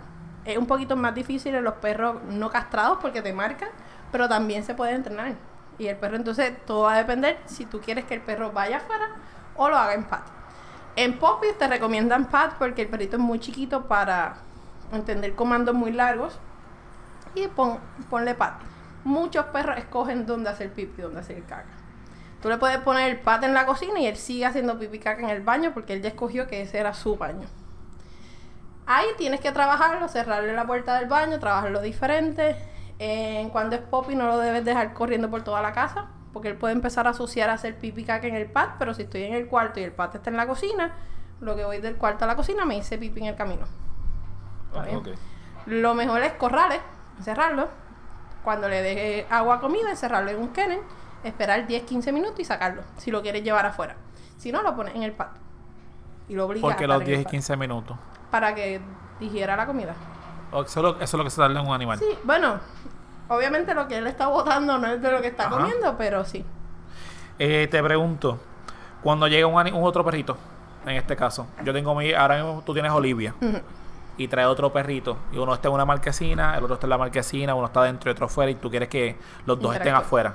[0.45, 3.69] Es un poquito más difícil en los perros no castrados porque te marcan,
[4.11, 5.35] pero también se puede entrenar.
[5.79, 8.79] Y el perro entonces todo va a depender si tú quieres que el perro vaya
[8.79, 9.09] afuera
[9.57, 10.21] o lo haga en pad.
[10.97, 14.37] En popis te recomiendan pad porque el perrito es muy chiquito para
[14.93, 16.39] entender comandos muy largos
[17.35, 17.79] y pon,
[18.09, 18.53] ponle pad.
[19.05, 21.71] Muchos perros escogen dónde hacer pipi y dónde hacer caca.
[22.43, 25.01] Tú le puedes poner el pat en la cocina y él sigue haciendo pipi y
[25.01, 27.47] caca en el baño porque él ya escogió que ese era su baño.
[28.87, 32.57] Ahí tienes que trabajarlo, cerrarle la puerta del baño, trabajarlo diferente.
[32.99, 36.57] Eh, cuando es popi no lo debes dejar corriendo por toda la casa porque él
[36.57, 39.25] puede empezar a asociar a hacer pipi y caca en el pat, pero si estoy
[39.25, 40.95] en el cuarto y el pat está en la cocina,
[41.41, 43.67] lo que voy del cuarto a la cocina me hice pipi en el camino.
[44.73, 45.09] Ok.
[45.67, 46.81] Lo mejor es corrales,
[47.19, 47.69] encerrarlo.
[48.45, 50.81] Cuando le deje agua a comida, encerrarlo en un kennel,
[51.25, 53.97] esperar 10-15 minutos y sacarlo, si lo quieres llevar afuera.
[54.39, 55.33] Si no, lo pones en el pat.
[56.29, 57.97] Y lo obligas Porque a los estar en 10 el y pat, 15 minutos.
[58.31, 58.81] Para que
[59.19, 59.95] digiera la comida.
[60.53, 61.99] O Eso es lo, eso es lo que se tarda en un animal.
[61.99, 62.59] Sí, bueno,
[63.29, 65.59] obviamente lo que él está botando no es de lo que está Ajá.
[65.59, 66.45] comiendo, pero sí.
[67.39, 68.39] Eh, te pregunto,
[69.03, 70.37] cuando llega un, otro perrito,
[70.87, 73.61] en este caso, yo tengo mi, ahora mismo tú tienes Olivia Ujú.
[74.17, 76.99] Y trae otro perrito y uno está en una marquesina, el otro está en la
[76.99, 80.35] marquesina, uno está dentro y otro afuera y tú quieres que los dos estén afuera.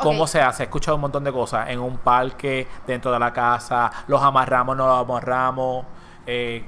[0.00, 0.62] ¿Cómo se hace?
[0.62, 1.70] He escuchado un montón de cosas.
[1.70, 5.86] En un parque, dentro de la casa, los amarramos, no los amarramos.
[6.26, 6.64] Eh,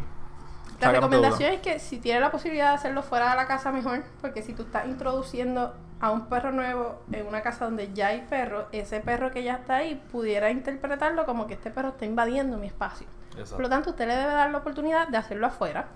[0.80, 4.02] La recomendación es que si tienes la posibilidad de hacerlo fuera de la casa, mejor.
[4.20, 8.24] Porque si tú estás introduciendo a un perro nuevo en una casa donde ya hay
[8.30, 12.56] perro, ese perro que ya está ahí pudiera interpretarlo como que este perro está invadiendo
[12.56, 13.06] mi espacio.
[13.50, 15.88] Por lo tanto, usted le debe dar la oportunidad de hacerlo afuera.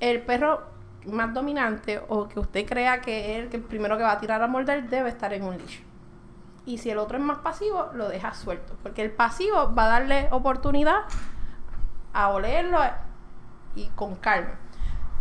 [0.00, 0.62] El perro
[1.06, 4.46] más dominante o que usted crea que es el primero que va a tirar a
[4.46, 5.80] morder debe estar en un leash.
[6.64, 8.76] Y si el otro es más pasivo, lo deja suelto.
[8.82, 11.02] Porque el pasivo va a darle oportunidad
[12.12, 12.78] a olerlo
[13.76, 14.58] y con calma.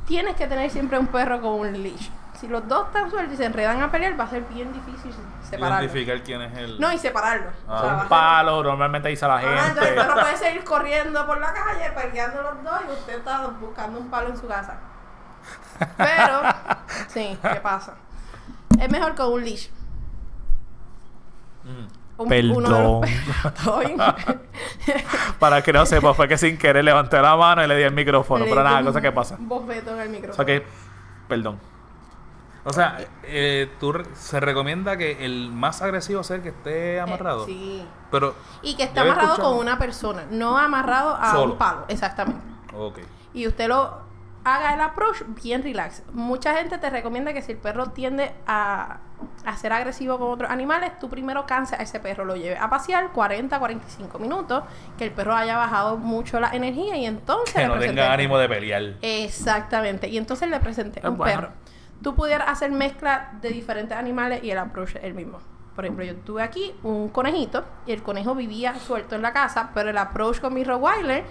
[0.08, 2.10] Tienes que tener siempre un perro con un leash.
[2.40, 5.14] Si los dos están sueltos y se enredan a pelear, va a ser bien difícil
[5.50, 5.86] separarlo.
[5.86, 6.80] Identificar quién es el.
[6.80, 7.50] No, y separarlo.
[7.68, 7.74] Ah.
[7.76, 10.02] O sea, Un ser- palo, normalmente dice la Ah, entonces el gente.
[10.02, 14.10] perro puede seguir corriendo por la calle, peleando los dos y usted está buscando un
[14.10, 14.76] palo en su casa.
[15.98, 16.42] Pero,
[17.08, 17.94] sí, ¿qué pasa?
[18.80, 19.68] Es mejor con un leash.
[21.64, 21.88] Mm.
[22.18, 23.02] Un- Perdón.
[25.40, 27.94] Para que no sepa, fue que sin querer levanté la mano y le di el
[27.94, 28.46] micrófono.
[28.46, 29.36] Le Pero nada, cosa que pasa.
[29.40, 30.36] Bofeto en el O micrófono.
[30.36, 30.66] sea que,
[31.28, 31.60] perdón.
[32.68, 37.00] O sea, eh, tú re- se recomienda que el más agresivo sea el que esté
[37.00, 37.44] amarrado.
[37.44, 37.86] Eh, sí.
[38.12, 38.34] Pero.
[38.64, 41.54] Y que esté amarrado escuchado- con una persona, no amarrado a Solo.
[41.54, 41.86] un palo.
[41.88, 42.42] Exactamente.
[42.76, 43.00] Ok.
[43.34, 44.04] y usted lo
[44.46, 46.04] haga el approach bien relax.
[46.14, 48.98] Mucha gente te recomienda que si el perro tiende a,
[49.46, 52.70] a ser agresivo con otros animales, tú primero canses a ese perro, lo lleves a
[52.70, 54.64] pasear 40, 45 minutos,
[54.98, 58.38] que el perro haya bajado mucho la energía y entonces Que le no tenga ánimo
[58.38, 58.84] de pelear.
[59.02, 60.08] Exactamente.
[60.10, 61.42] Y entonces le presenté Es un bueno.
[61.42, 61.54] perro.
[62.06, 65.40] Tú pudieras hacer mezcla de diferentes animales y el approach es el mismo.
[65.76, 69.72] Por ejemplo, yo tuve aquí un conejito y el conejo vivía suelto en la casa,
[69.74, 71.24] pero el approach con mi Rottweiler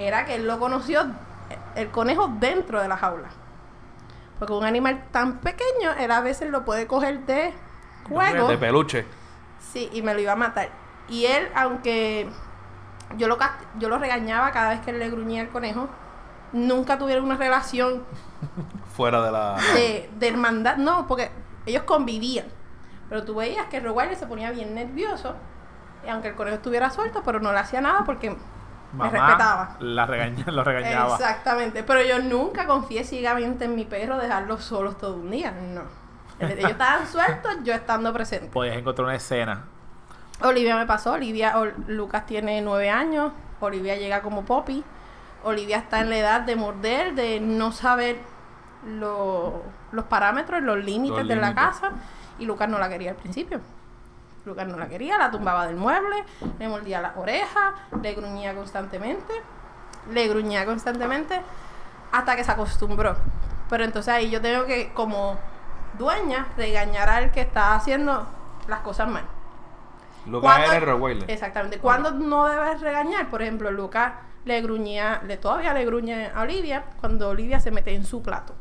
[0.00, 1.06] era que él lo conoció
[1.76, 3.28] el conejo dentro de la jaula.
[4.40, 7.52] Porque un animal tan pequeño, él a veces lo puede coger de
[8.08, 8.48] juego.
[8.48, 9.06] De peluche.
[9.60, 10.70] Sí, y me lo iba a matar.
[11.08, 12.28] Y él, aunque
[13.16, 13.38] yo lo,
[13.78, 15.88] yo lo regañaba cada vez que él le gruñía al conejo,
[16.52, 18.04] nunca tuvieron una relación
[18.94, 19.56] Fuera de la.
[19.74, 20.76] de, de hermandad.
[20.76, 21.30] No, porque
[21.66, 22.46] ellos convivían.
[23.08, 25.34] Pero tú veías que el Rottweiler se ponía bien nervioso,
[26.04, 28.30] y aunque el conejo estuviera suelto, pero no le hacía nada porque
[28.92, 29.76] me respetaba.
[29.80, 31.14] La regaña, lo regañaba.
[31.14, 31.82] Exactamente.
[31.82, 35.50] Pero yo nunca confié ciegamente en mi perro dejarlos solos todo un día.
[35.52, 35.82] No.
[36.38, 38.48] Ellos estaban sueltos, yo estando presente.
[38.48, 39.64] Podías encontrar una escena.
[40.42, 44.84] Olivia me pasó, Olivia, Ol- Lucas tiene nueve años, Olivia llega como Poppy,
[45.46, 48.18] Olivia está en la edad de morder, de no saber
[48.84, 51.90] lo- los parámetros, los límites Los de la casa,
[52.38, 53.60] y Lucas no la quería al principio.
[54.44, 56.24] Lucas no la quería, la tumbaba del mueble,
[56.58, 59.32] le mordía las orejas, le gruñía constantemente,
[60.12, 61.40] le gruñía constantemente,
[62.12, 63.16] hasta que se acostumbró.
[63.68, 65.36] Pero entonces ahí yo tengo que, como
[65.98, 68.26] dueña, regañar al que está haciendo
[68.68, 69.24] las cosas mal.
[70.26, 71.24] Lucas ¿Cuándo- era el.
[71.30, 71.78] Exactamente.
[71.78, 74.12] Cuando no debes regañar, por ejemplo, Lucas
[74.46, 78.54] le gruñía, le todavía le gruñe a Olivia cuando Olivia se mete en su plato.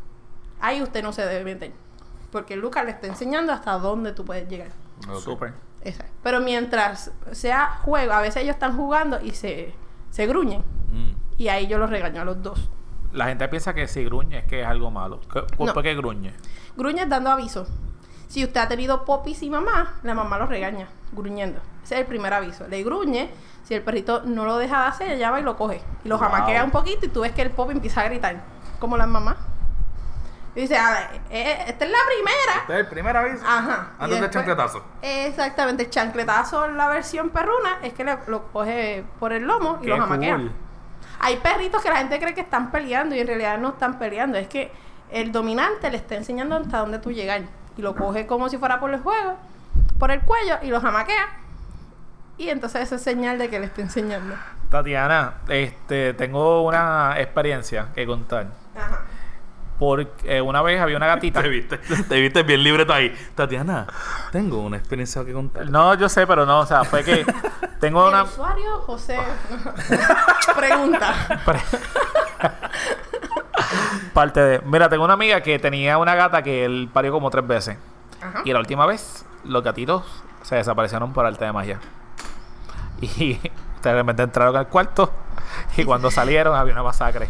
[0.59, 1.71] Ahí usted no se debe meter.
[2.31, 4.69] Porque Lucas le está enseñando hasta dónde tú puedes llegar.
[5.09, 5.19] Ok.
[5.19, 5.53] Súper.
[5.83, 6.11] Exacto.
[6.23, 9.73] Pero mientras sea juego, a veces ellos están jugando y se,
[10.09, 10.61] se gruñen.
[10.91, 11.11] Mm.
[11.37, 12.69] Y ahí yo los regaño a los dos.
[13.13, 15.21] La gente piensa que si gruñe es que es algo malo.
[15.31, 15.81] ¿Qué- ¿Por No.
[15.81, 16.33] qué gruñe?
[16.75, 17.67] Gruñes dando aviso.
[18.27, 21.59] Si usted ha tenido popis y mamá, la mamá lo regaña, gruñendo.
[21.83, 22.67] Ese es el primer aviso.
[22.67, 23.29] Le gruñe,
[23.63, 25.81] si el perrito no lo deja de hacer, ella va y lo coge.
[26.03, 26.27] Y lo Wow.
[26.29, 28.41] jamaquea un poquito y tú ves que el pop empieza a gritar.
[28.79, 29.37] Como las mamás.
[30.55, 32.59] Y dice, a ver, eh, esta es la primera.
[32.61, 33.43] Este es el primer aviso.
[33.45, 33.89] Ajá.
[33.99, 34.83] Antes del chancletazo.
[35.01, 39.85] Exactamente, el chancletazo, la versión perruna, es que le, lo coge por el lomo y
[39.85, 40.35] Qué lo jamaquea.
[40.37, 40.51] cool.
[41.19, 44.37] Hay perritos que la gente cree que están peleando y en realidad no están peleando.
[44.37, 44.71] Es que
[45.11, 47.41] el dominante le está enseñando hasta dónde tú llegas.
[47.77, 49.35] Y lo coge como si fuera por el juego,
[49.99, 51.27] por el cuello y lo jamaquea.
[52.37, 54.35] Y entonces eso es señal de que le está enseñando.
[54.69, 58.47] Tatiana, este, tengo una experiencia que contar.
[58.75, 59.01] Ajá.
[59.79, 61.41] Porque eh, una vez había una gatita.
[61.43, 63.13] Te viste, te viste bien libre ahí.
[63.35, 63.87] Tatiana,
[64.31, 65.69] tengo una experiencia que contar.
[65.69, 67.25] No, yo sé, pero no, o sea, fue que
[67.79, 68.23] tengo El una.
[68.23, 69.17] usuario, José,
[70.55, 71.13] pregunta.
[74.13, 74.61] parte de.
[74.61, 77.77] Mira, tengo una amiga que tenía una gata que él parió como tres veces.
[78.21, 78.41] Ajá.
[78.45, 80.03] Y la última vez, los gatitos
[80.41, 81.79] se desaparecieron por arte de magia.
[83.01, 83.39] Y
[83.83, 85.11] de repente entraron al cuarto.
[85.77, 87.29] Y cuando salieron, había una masacre.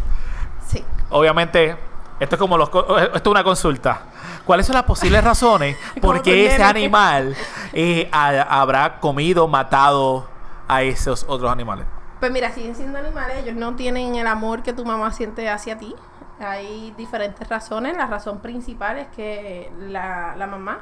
[0.68, 0.84] Sí.
[1.10, 1.76] Obviamente,
[2.20, 2.70] esto es como los.
[2.70, 4.02] Esto es una consulta.
[4.46, 7.36] ¿Cuáles son las posibles razones por qué ese animal
[7.74, 10.28] eh, ha- habrá comido, matado
[10.68, 11.86] a esos otros animales?
[12.20, 15.78] Pues mira, siguen siendo animales, ellos no tienen el amor que tu mamá siente hacia
[15.78, 15.96] ti.
[16.40, 17.96] Hay diferentes razones.
[17.98, 20.80] La razón principal es que la, la mamá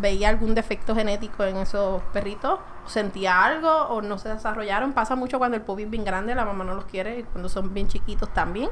[0.00, 4.92] veía algún defecto genético en esos perritos, sentía algo o no se desarrollaron.
[4.92, 7.48] Pasa mucho cuando el puppy es bien grande, la mamá no los quiere, y cuando
[7.48, 8.70] son bien chiquitos también.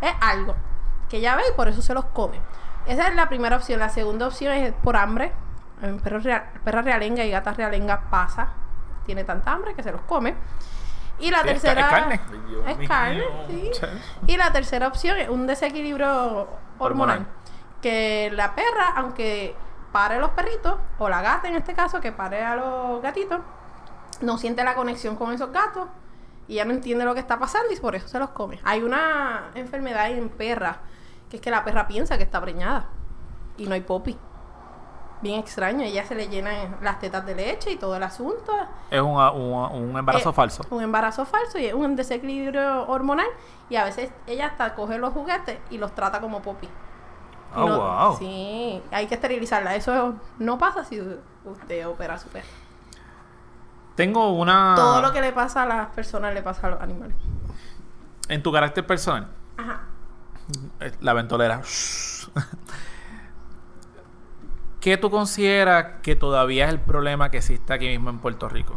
[0.00, 0.54] Es algo
[1.08, 2.40] que ya ve y por eso se los come.
[2.86, 3.80] Esa es la primera opción.
[3.80, 5.32] La segunda opción es por hambre.
[6.02, 8.48] Perros rea- perra realenga y gata realenga pasa.
[9.04, 10.34] Tiene tanta hambre que se los come.
[11.18, 11.80] Y la Sí, tercera...
[11.80, 11.86] es
[12.88, 13.24] carne.
[13.70, 13.78] Es.
[13.78, 13.86] Sí.
[14.26, 16.48] Y la tercera opción es un desequilibrio hormonal.
[16.78, 17.26] Hormonal.
[17.80, 19.54] Que la perra, aunque
[19.92, 23.40] pare los perritos, o la gata en este caso, que pare a los gatitos,
[24.20, 25.88] no siente la conexión con esos gatos
[26.48, 28.60] y ya no entiende lo que está pasando y por eso se los come.
[28.64, 30.80] Hay una enfermedad en perra,
[31.30, 32.86] que es que la perra piensa que está preñada
[33.56, 34.18] y no hay popi.
[35.22, 38.52] Bien extraño, ella se le llenan las tetas de leche y todo el asunto.
[38.90, 40.62] Es un, un, un embarazo Eh, falso.
[40.70, 43.26] Un embarazo falso y es un desequilibrio hormonal.
[43.70, 46.68] Y a veces ella hasta coge los juguetes y los trata como popi.
[47.54, 48.16] Oh, no- wow.
[48.18, 49.74] Sí, hay que esterilizarla.
[49.74, 51.00] Eso no pasa si
[51.44, 52.46] usted opera a su perro.
[53.94, 54.74] Tengo una...
[54.76, 57.16] Todo lo que le pasa a las personas le pasa a los animales.
[58.28, 59.80] En tu carácter personal, Ajá.
[60.80, 61.62] eh, la ventolera.
[64.80, 68.74] ¿Qué tú consideras que todavía es el problema que existe aquí mismo en Puerto Rico?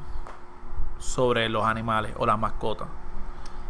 [0.98, 2.88] Sobre los animales o las mascotas.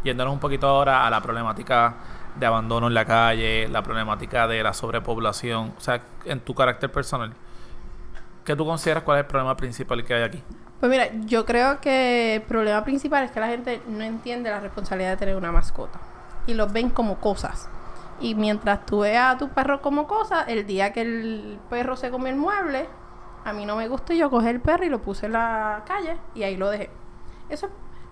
[0.04, 1.96] Yéndonos un poquito ahora a la problemática
[2.36, 5.74] de abandono en la calle, la problemática de la sobrepoblación.
[5.76, 7.32] O sea, en tu carácter personal,
[8.44, 10.42] ¿qué tú consideras cuál es el problema principal que hay aquí?
[10.78, 14.60] Pues mira, yo creo que el problema principal es que la gente no entiende la
[14.60, 16.00] responsabilidad de tener una mascota.
[16.46, 17.68] Y los ven como cosas.
[18.20, 22.10] Y mientras tú veas a tu perro como cosa, el día que el perro se
[22.10, 22.86] come el mueble,
[23.44, 25.82] a mí no me gustó y yo cogí el perro y lo puse en la
[25.86, 26.90] calle y ahí lo dejé.
[27.48, 27.68] Eso,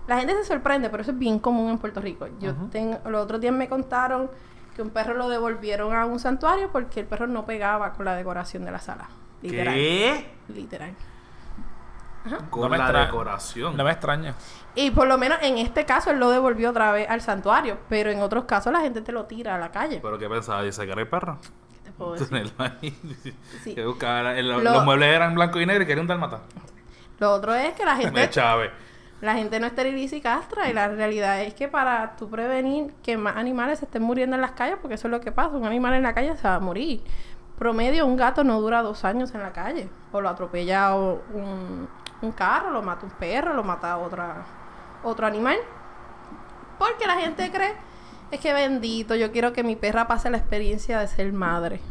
[0.07, 2.27] la gente se sorprende, pero eso es bien común en Puerto Rico.
[2.39, 4.31] Yo tengo, los otros días me contaron
[4.75, 8.15] que un perro lo devolvieron a un santuario porque el perro no pegaba con la
[8.15, 9.09] decoración de la sala.
[9.41, 9.75] Literal.
[9.75, 10.25] ¿Qué?
[10.49, 10.93] Literal.
[12.49, 13.77] Con No me la decoración.
[13.77, 14.33] No me extraña.
[14.75, 18.11] Y por lo menos en este caso él lo devolvió otra vez al santuario, pero
[18.11, 19.99] en otros casos la gente te lo tira a la calle.
[20.01, 20.61] ¿Pero qué pensaba?
[20.61, 21.37] ¿Dice que era el perro?
[21.41, 22.53] ¿Qué te puedo decir?
[23.63, 23.73] Sí.
[23.75, 24.37] Que buscaba...
[24.37, 26.41] el- Lo- Los muebles eran blanco y negro y quería un dalmata.
[27.19, 28.71] Lo otro es que la gente, chave.
[29.21, 33.17] la gente no esteriliza y castra y la realidad es que para tú prevenir que
[33.17, 35.65] más animales se estén muriendo en las calles, porque eso es lo que pasa, un
[35.65, 37.01] animal en la calle se va a morir.
[37.57, 41.89] Promedio un gato no dura dos años en la calle, o lo atropella o un,
[42.21, 44.43] un carro, lo mata un perro, lo mata otra,
[45.03, 45.57] otro animal.
[46.77, 47.75] Porque la gente cree,
[48.31, 51.81] es que bendito, yo quiero que mi perra pase la experiencia de ser madre.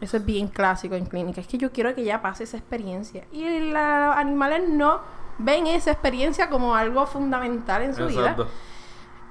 [0.00, 1.40] Eso es bien clásico en clínica.
[1.40, 3.24] Es que yo quiero que ella pase esa experiencia.
[3.32, 5.00] Y los animales no
[5.38, 8.36] ven esa experiencia como algo fundamental en su vida.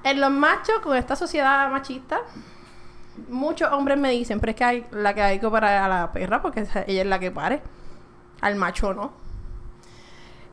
[0.04, 2.22] En los machos, con esta sociedad machista,
[3.30, 6.12] muchos hombres me dicen, pero es que hay, la que hay que operar a la
[6.12, 7.62] perra porque ella es la que pare.
[8.42, 9.12] Al macho no.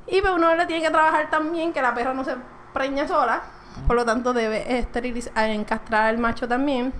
[0.08, 2.36] Y pues uno le tiene que trabajar también que la perra no se
[2.72, 3.42] preñe sola.
[3.86, 6.92] Por lo tanto, debe esterilizar, encastrar al macho también.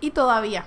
[0.00, 0.64] Y todavía,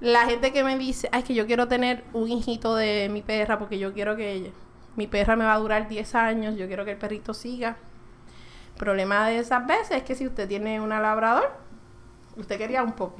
[0.00, 3.22] la gente que me dice, ay, es que yo quiero tener un hijito de mi
[3.22, 4.50] perra porque yo quiero que ella-
[4.96, 7.76] mi perra me va a durar 10 años, yo quiero que el perrito siga.
[8.72, 11.50] El problema de esas veces es que si usted tiene una labrador,
[12.36, 13.16] usted quería un poco.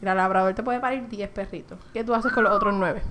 [0.00, 1.78] La labrador te puede parir 10 perritos.
[1.92, 3.02] ¿Qué tú haces con los otros 9?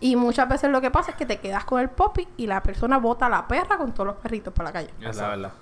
[0.00, 2.62] Y muchas veces lo que pasa es que te quedas con el popi y la
[2.62, 4.90] persona bota a la perra con todos los perritos por la calle.
[5.00, 5.52] Es la verdad.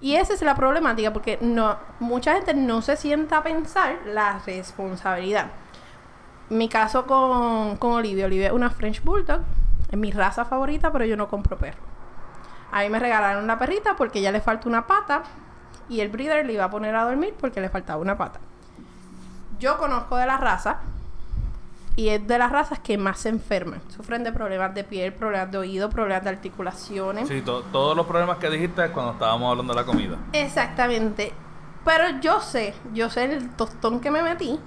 [0.00, 4.40] Y esa es la problemática porque no mucha gente no se sienta a pensar la
[4.44, 5.46] responsabilidad.
[6.50, 8.26] Mi caso con, con Olivia.
[8.26, 9.40] Olivia es una French Bulldog.
[9.90, 11.82] Es mi raza favorita, pero yo no compro perro.
[12.72, 15.22] A mí me regalaron una perrita porque ya le falta una pata
[15.88, 18.40] y el breeder le iba a poner a dormir porque le faltaba una pata.
[19.58, 20.80] Yo conozco de la raza
[21.96, 23.80] y es de las razas que más se enferman.
[23.88, 27.28] Sufren de problemas de piel, problemas de oído, problemas de articulaciones.
[27.28, 30.16] Sí, to- todos los problemas que dijiste cuando estábamos hablando de la comida.
[30.32, 31.32] Exactamente.
[31.84, 34.58] Pero yo sé, yo sé el tostón que me metí.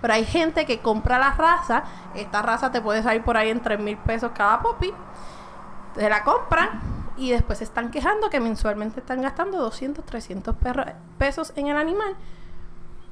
[0.00, 1.82] Pero hay gente que compra la raza.
[2.14, 4.92] Esta raza te puede salir por ahí en 3 mil pesos cada popi.
[5.96, 6.80] Se la compran
[7.16, 10.84] y después se están quejando que mensualmente están gastando 200, 300 perro-
[11.18, 12.14] pesos en el animal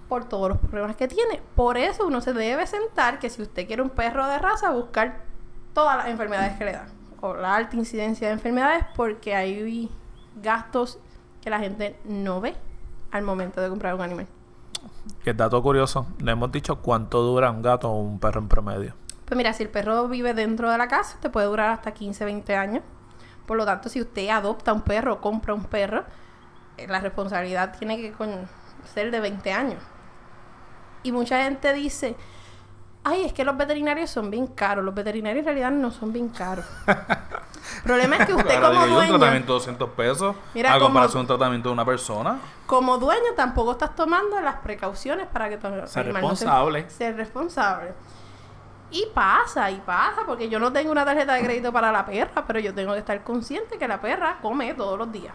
[0.08, 1.40] por todos los problemas que tiene.
[1.54, 5.22] Por eso uno se debe sentar que si usted quiere un perro de raza, buscar
[5.74, 6.88] todas las enfermedades que le dan.
[7.20, 9.90] O la alta incidencia de enfermedades porque hay
[10.42, 10.98] gastos
[11.42, 12.54] que la gente no ve
[13.10, 14.26] al momento de comprar un animal.
[15.24, 18.94] Que dato curioso, le hemos dicho cuánto dura un gato o un perro en promedio.
[19.24, 22.24] Pues mira, si el perro vive dentro de la casa, te puede durar hasta 15,
[22.24, 22.82] 20 años.
[23.46, 26.04] Por lo tanto, si usted adopta un perro o compra un perro,
[26.76, 28.46] eh, la responsabilidad tiene que con-
[28.94, 29.82] ser de 20 años.
[31.06, 32.16] Y mucha gente dice,
[33.04, 34.84] ay, es que los veterinarios son bien caros.
[34.84, 36.64] Los veterinarios en realidad no son bien caros.
[36.88, 36.96] El
[37.84, 40.74] problema es que usted Ahora como digo yo, un dueño, tratamiento de 200 pesos Mira,
[40.74, 42.38] a comparación de un tratamiento de una persona.
[42.66, 46.90] como dueño tampoco estás tomando las precauciones para que tu Ser no se- responsable.
[46.90, 47.92] ser responsable.
[48.90, 52.46] Y pasa, y pasa, porque yo no tengo una tarjeta de crédito para la perra,
[52.46, 55.34] pero yo tengo que estar consciente que la perra come todos los días.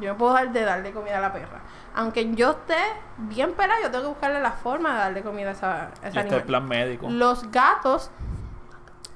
[0.00, 1.60] Yo no puedo dejar de darle comida a la perra.
[1.94, 2.76] Aunque yo esté
[3.18, 6.20] bien pelada, yo tengo que buscarle la forma de darle comida a, esa, a ese
[6.20, 7.08] este es plan médico.
[7.08, 8.10] Los gatos,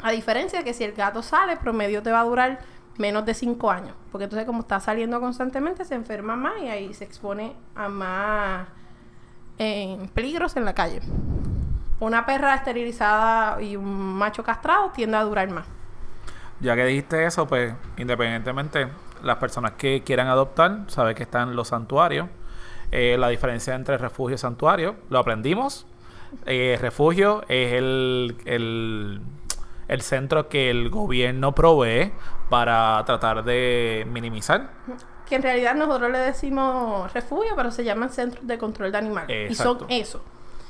[0.01, 2.61] a diferencia de que si el gato sale, promedio te va a durar
[2.99, 3.97] menos de 5 años.
[4.13, 8.69] Porque entonces como está saliendo constantemente, se enferma más y ahí se expone a más
[9.59, 11.01] eh, peligros en la calle.
[11.99, 15.67] Una perra esterilizada y un macho castrado tiende a durar más.
[16.61, 18.89] Ya que dijiste eso, pues independientemente,
[19.23, 22.29] las personas que quieran adoptar, saben que están los santuarios.
[22.93, 25.87] Eh, la diferencia entre refugio y santuario, lo aprendimos.
[26.45, 29.21] Eh, refugio es el, el,
[29.89, 32.13] el centro que el gobierno provee
[32.49, 34.71] para tratar de minimizar.
[35.27, 39.51] Que en realidad nosotros le decimos refugio, pero se llaman centros de control de animales.
[39.51, 40.23] Y son eso.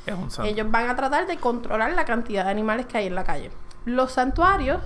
[0.07, 0.45] Es un centro.
[0.45, 3.51] Ellos van a tratar de controlar la cantidad de animales que hay en la calle.
[3.85, 4.81] Los santuarios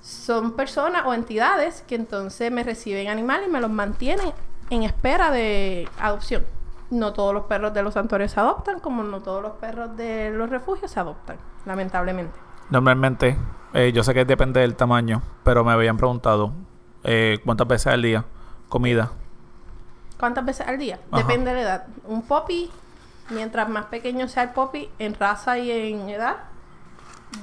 [0.00, 4.32] son personas o entidades que entonces me reciben animales y me los mantienen
[4.70, 6.44] en espera de adopción.
[6.90, 10.30] No todos los perros de los santuarios se adoptan, como no todos los perros de
[10.30, 12.38] los refugios se adoptan, lamentablemente.
[12.68, 13.36] Normalmente,
[13.72, 16.52] eh, yo sé que depende del tamaño, pero me habían preguntado
[17.04, 18.24] eh, cuántas veces al día
[18.68, 19.12] comida.
[20.18, 20.98] ¿Cuántas veces al día?
[21.10, 21.22] Ajá.
[21.22, 21.86] Depende de la edad.
[22.04, 22.70] Un poppy,
[23.30, 26.36] mientras más pequeño sea el poppy, en raza y en edad,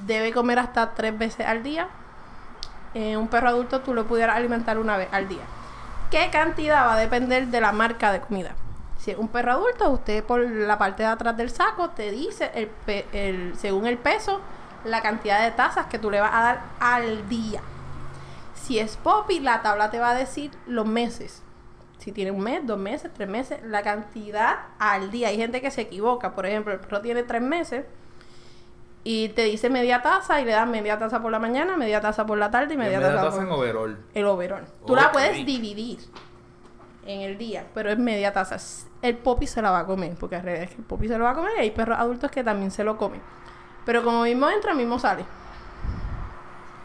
[0.06, 1.88] debe comer hasta tres veces al día.
[2.94, 5.44] Eh, un perro adulto tú lo pudieras alimentar una vez al día.
[6.12, 8.52] ¿Qué cantidad va a depender de la marca de comida?
[8.98, 12.52] Si es un perro adulto, usted por la parte de atrás del saco te dice,
[13.14, 14.42] el- según el peso,
[14.84, 17.62] la cantidad de tazas que tú le vas a dar al día.
[18.56, 21.44] Si es Poppy, la tabla te va a decir los meses.
[22.00, 25.28] Si tiene un mes, dos meses, tres meses, la cantidad al día.
[25.28, 26.34] Hay gente que se equivoca.
[26.34, 27.86] Por ejemplo, el perro tiene tres meses
[29.04, 32.26] y te dice media taza y le das media taza por la mañana, media taza
[32.26, 33.98] por la tarde y media, Media taza, taza por en overall.
[34.14, 34.66] el overall.
[34.86, 36.00] Tú la puedes dividir
[37.06, 38.58] en el día, pero es media taza.
[39.02, 41.32] El popi se la va a comer, porque al revés, el popi se lo va
[41.32, 43.22] a comer y hay perros adultos que también se lo comen.
[43.86, 45.26] Pero como mismo entra, mismo sale.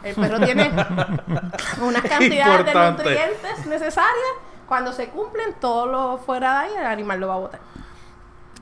[0.03, 0.71] El perro tiene
[1.83, 4.35] unas cantidades de nutrientes necesarias.
[4.67, 7.61] Cuando se cumplen, todo lo fuera de ahí, el animal lo va a botar.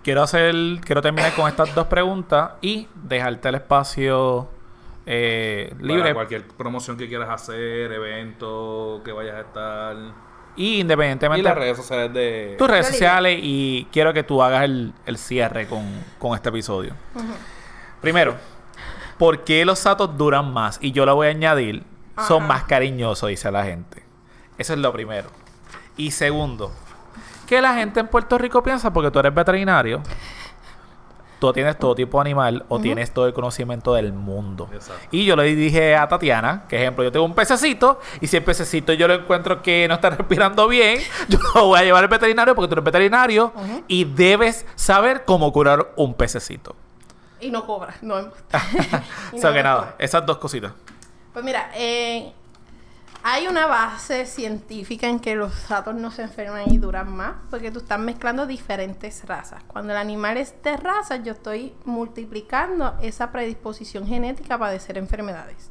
[0.03, 4.49] Quiero hacer, quiero terminar con estas dos preguntas y dejarte el espacio
[5.07, 6.15] eh, Para libre.
[6.15, 9.97] cualquier promoción que quieras hacer, evento que vayas a estar.
[10.57, 12.57] Y independientemente Y las redes sociales de.
[12.59, 15.85] tus redes sociales y quiero que tú hagas el, el cierre con,
[16.19, 16.95] con este episodio.
[18.01, 18.35] Primero,
[19.19, 20.79] ¿por qué los satos duran más?
[20.83, 21.85] Y yo lo voy a añadir,
[22.27, 24.03] son más cariñosos, dice la gente.
[24.59, 25.29] Eso es lo primero.
[25.97, 26.73] Y segundo,
[27.47, 30.03] que la gente en Puerto Rico piensa porque tú eres veterinario,
[31.39, 34.71] tú tienes todo tipo de animal o tienes todo el conocimiento del mundo.
[34.73, 35.09] Exacto.
[35.11, 38.45] Y yo le dije a Tatiana, que ejemplo, yo tengo un pececito y si el
[38.45, 42.09] pececito yo lo encuentro que no está respirando bien, yo lo voy a llevar al
[42.09, 43.53] veterinario porque tú eres veterinario
[43.89, 46.77] y debes saber cómo curar un pececito.
[47.41, 50.73] Y no cobra, no O sea no que nada, esas dos cositas.
[51.33, 52.33] Pues mira, eh,
[53.25, 57.71] hay una base científica en que los satos no se enferman y duran más, porque
[57.71, 59.63] tú estás mezclando diferentes razas.
[59.65, 65.71] Cuando el animal es de raza, yo estoy multiplicando esa predisposición genética a padecer enfermedades.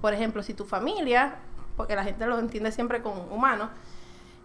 [0.00, 1.36] Por ejemplo, si tu familia,
[1.76, 3.70] porque la gente lo entiende siempre con humanos,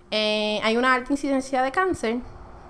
[0.10, 2.18] eh, hay una alta incidencia de cáncer,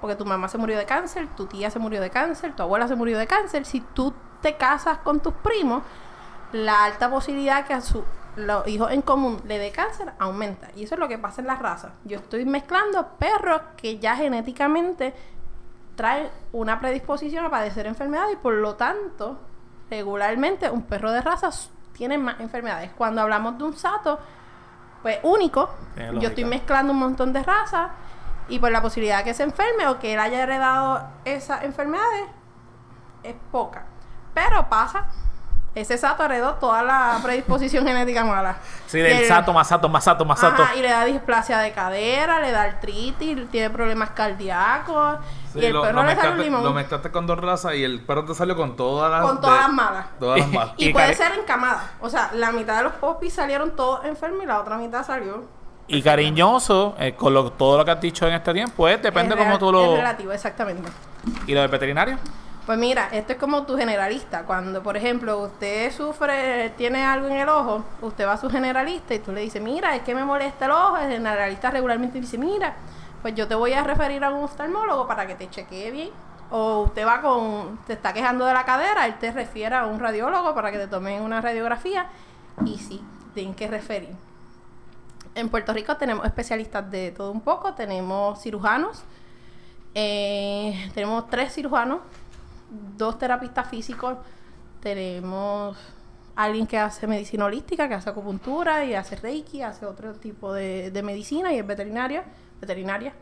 [0.02, 2.90] porque tu mamá se murió de cáncer, tu tía se murió de cáncer, tu abuela
[2.90, 3.66] se murió de cáncer.
[3.66, 5.84] Si tú te casas con tus primos,
[6.52, 8.04] la alta posibilidad que a su
[8.38, 10.70] los hijos en común le dé cáncer aumenta.
[10.76, 11.92] Y eso es lo que pasa en las razas.
[12.06, 15.14] Yo estoy mezclando perros que ya genéticamente
[15.96, 19.40] traen una predisposición a padecer enfermedades y por lo tanto,
[19.90, 21.50] regularmente un perro de raza
[21.94, 22.92] tiene más enfermedades.
[22.96, 24.20] Cuando hablamos de un sato,
[25.02, 25.70] pues único,
[26.20, 27.90] yo estoy mezclando un montón de razas
[28.48, 32.26] y por la posibilidad que se enferme o que él haya heredado esas enfermedades
[33.24, 33.86] es poca.
[34.34, 35.08] Pero pasa.
[35.76, 38.58] Ese sato heredó toda la predisposición genética mala.
[38.88, 40.64] Sí, del el- sato, más sato, más sato, más sato.
[40.64, 45.18] Ajá, y le da displasia de cadera, le da artritis, tiene problemas cardíacos.
[45.54, 46.64] Sí, y el lo, perro lo le sale un mezclaste, limón.
[46.64, 49.22] lo mezclaste con dos razas y el perro te salió con todas las.
[49.22, 50.06] Con todas de- las malas.
[50.20, 50.74] Todas las malas.
[50.78, 51.92] Y, Y puede ser encamada.
[52.02, 55.44] O sea, la mitad de los popis salieron todos enfermos y la otra mitad salió.
[55.90, 59.36] Y cariñoso, eh, con lo- todo lo que has dicho en este tiempo, pues depende
[59.36, 59.84] Es cómo tú lo...
[59.94, 60.90] Es relativo, exactamente.
[61.46, 62.18] ¿Y lo del veterinario?
[62.68, 64.44] Pues mira, esto es como tu generalista.
[64.44, 69.14] Cuando, por ejemplo, usted sufre, tiene algo en el ojo, usted va a su generalista
[69.14, 70.98] y tú le dices, mira, es que me molesta el ojo.
[70.98, 72.76] El generalista regularmente dice, mira,
[73.22, 76.10] pues yo te voy a referir a un oftalmólogo para que te chequee bien.
[76.52, 80.02] O usted va con, te está quejando de la cadera, él te refiere a un
[80.02, 82.08] radiólogo para que te tomen una radiografía.
[82.66, 83.02] Y sí,
[83.34, 84.14] tienen que referir.
[85.36, 89.04] En Puerto Rico tenemos especialistas de todo un poco, tenemos cirujanos,
[89.96, 92.02] eh, tenemos tres cirujanos,
[92.70, 94.18] dos terapistas físicos,
[94.82, 95.78] tenemos
[96.36, 100.92] alguien que hace medicina holística, que hace acupuntura y hace reiki, hace otro tipo de,
[100.92, 102.24] de medicina y es veterinaria,
[102.62, 103.14] veterinaria.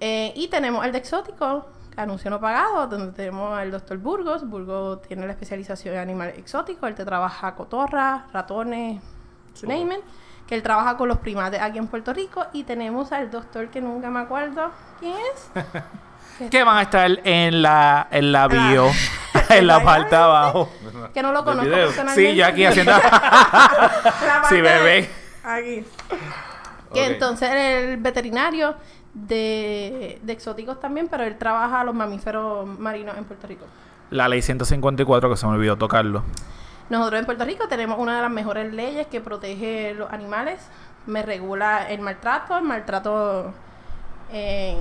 [0.00, 1.66] Eh, y tenemos el de exótico,
[1.96, 4.48] anuncio no pagado, donde tenemos al doctor Burgos.
[4.48, 9.00] Burgos tiene la especialización en animales exóticos, él te trabaja cotorras, ratones,
[9.60, 10.00] you name it,
[10.48, 12.44] que él trabaja con los primates aquí en Puerto Rico.
[12.52, 15.50] Y tenemos al doctor que nunca me acuerdo quién es.
[16.50, 18.90] Que van a estar en la, en la bio,
[19.48, 20.70] en la parte de abajo.
[21.12, 22.30] que no lo conozco personalmente.
[22.30, 22.92] Sí, yo aquí haciendo.
[24.48, 25.10] Sí, bebé.
[25.44, 25.84] Aquí.
[26.92, 28.74] Que entonces el veterinario
[29.14, 33.64] de, de exóticos también, pero él trabaja los mamíferos marinos en Puerto Rico.
[34.10, 36.22] La ley 154, que se me olvidó tocarlo.
[36.90, 40.60] Nosotros en Puerto Rico tenemos una de las mejores leyes que protege los animales.
[41.06, 43.54] Me regula el maltrato, el maltrato
[44.30, 44.76] eh,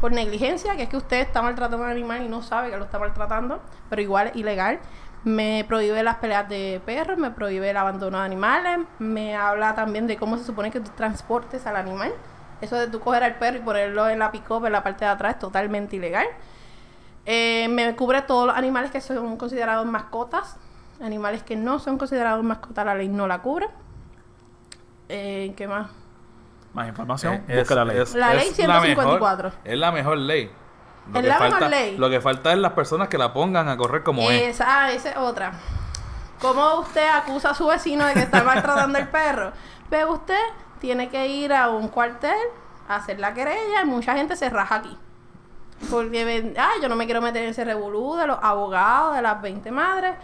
[0.00, 2.76] por negligencia, que es que usted está maltratando a un animal y no sabe que
[2.76, 4.80] lo está maltratando, pero igual es ilegal.
[5.24, 10.06] Me prohíbe las peleas de perros, me prohíbe el abandono de animales, me habla también
[10.06, 12.12] de cómo se supone que tú transportes al animal.
[12.60, 15.10] Eso de tú coger al perro y ponerlo en la pick en la parte de
[15.10, 16.26] atrás es totalmente ilegal.
[17.26, 20.56] Eh, me cubre todos los animales que son considerados mascotas.
[21.00, 23.68] Animales que no son considerados mascotas, la ley no la cubre.
[25.08, 25.90] Eh, ¿Qué más?
[26.74, 27.96] Más información, Eh, busca la ley.
[28.14, 29.48] La ley la 154.
[29.50, 30.50] mejor- es la mejor ley.
[31.12, 31.96] Lo Es que la mejor ley.
[31.98, 34.42] Lo que falta es las personas que la pongan a correr como es.
[34.42, 35.52] Esa, ah, esa es otra.
[36.40, 39.52] ¿Cómo usted acusa a su vecino de que está maltratando al perro?
[39.88, 40.38] Pues usted
[40.80, 42.34] tiene que ir a un cuartel
[42.88, 44.98] a hacer la querella y mucha gente se raja aquí.
[45.90, 49.40] Porque, ah, yo no me quiero meter en ese revolú de los abogados, de las
[49.42, 50.14] 20 madres,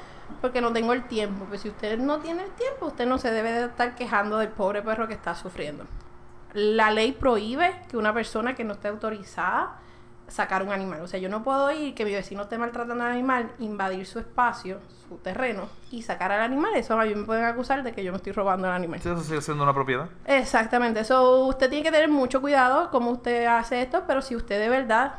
[0.41, 1.45] porque no tengo el tiempo.
[1.47, 4.49] Pues si usted no tiene el tiempo, usted no se debe de estar quejando del
[4.49, 5.85] pobre perro que está sufriendo.
[6.55, 9.77] La ley prohíbe que una persona que no esté autorizada
[10.31, 11.01] sacar un animal.
[11.03, 14.19] O sea, yo no puedo ir que mi vecino esté maltratando al animal, invadir su
[14.19, 14.79] espacio,
[15.09, 16.75] su terreno y sacar al animal.
[16.77, 19.01] Eso a mí me pueden acusar de que yo me estoy robando al animal.
[19.01, 20.09] Sí, Eso sigue siendo una propiedad.
[20.27, 21.01] Exactamente.
[21.01, 24.69] Eso usted tiene que tener mucho cuidado cómo usted hace esto, pero si usted de
[24.69, 25.15] verdad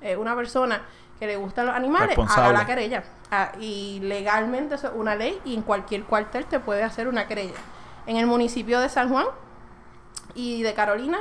[0.00, 0.82] es una persona
[1.18, 3.04] que le gustan los animales, haga la querella.
[3.30, 7.26] Ah, y legalmente eso es una ley y en cualquier cuartel te puede hacer una
[7.26, 7.54] querella.
[8.06, 9.26] En el municipio de San Juan
[10.34, 11.18] y de Carolina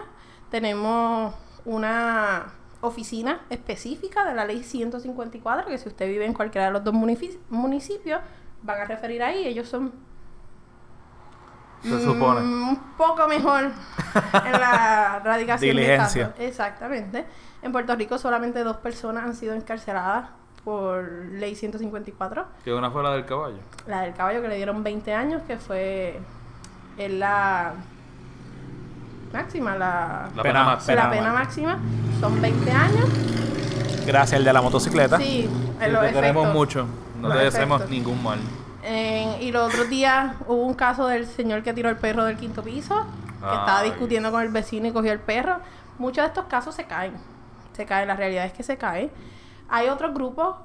[0.50, 1.34] tenemos
[1.66, 2.46] una
[2.82, 6.94] oficina específica de la ley 154 que si usted vive en cualquiera de los dos
[6.94, 8.22] municipios
[8.62, 9.46] van a referir ahí.
[9.48, 9.94] Ellos son
[11.82, 12.42] Se supone.
[12.42, 13.72] Mm, un poco mejor
[14.46, 16.28] en la radicación de Diligencia.
[16.30, 16.40] casos.
[16.40, 17.26] Exactamente.
[17.62, 20.30] En Puerto Rico solamente dos personas han sido encarceladas
[20.64, 22.46] por ley 154.
[22.64, 23.58] Que una fuera del caballo.
[23.88, 26.20] La del caballo que le dieron 20 años, que fue
[26.98, 27.74] en la
[29.34, 30.88] máxima, la, La Pena- pena más.
[30.88, 31.80] la pena pena máxima.
[32.20, 33.10] Son 20 años.
[34.06, 35.18] Gracias al de la motocicleta.
[35.18, 36.86] Sí, te queremos mucho.
[37.20, 38.40] No Los te deseamos ningún mal.
[39.40, 42.64] Y los otros días hubo un caso del señor que tiró el perro del quinto
[42.64, 43.06] piso,
[43.40, 45.58] que estaba discutiendo con el vecino y cogió el perro.
[45.98, 47.14] Muchos de estos casos se caen.
[47.74, 49.10] Se caen, la realidad es que se caen.
[49.70, 50.56] Hay otros grupos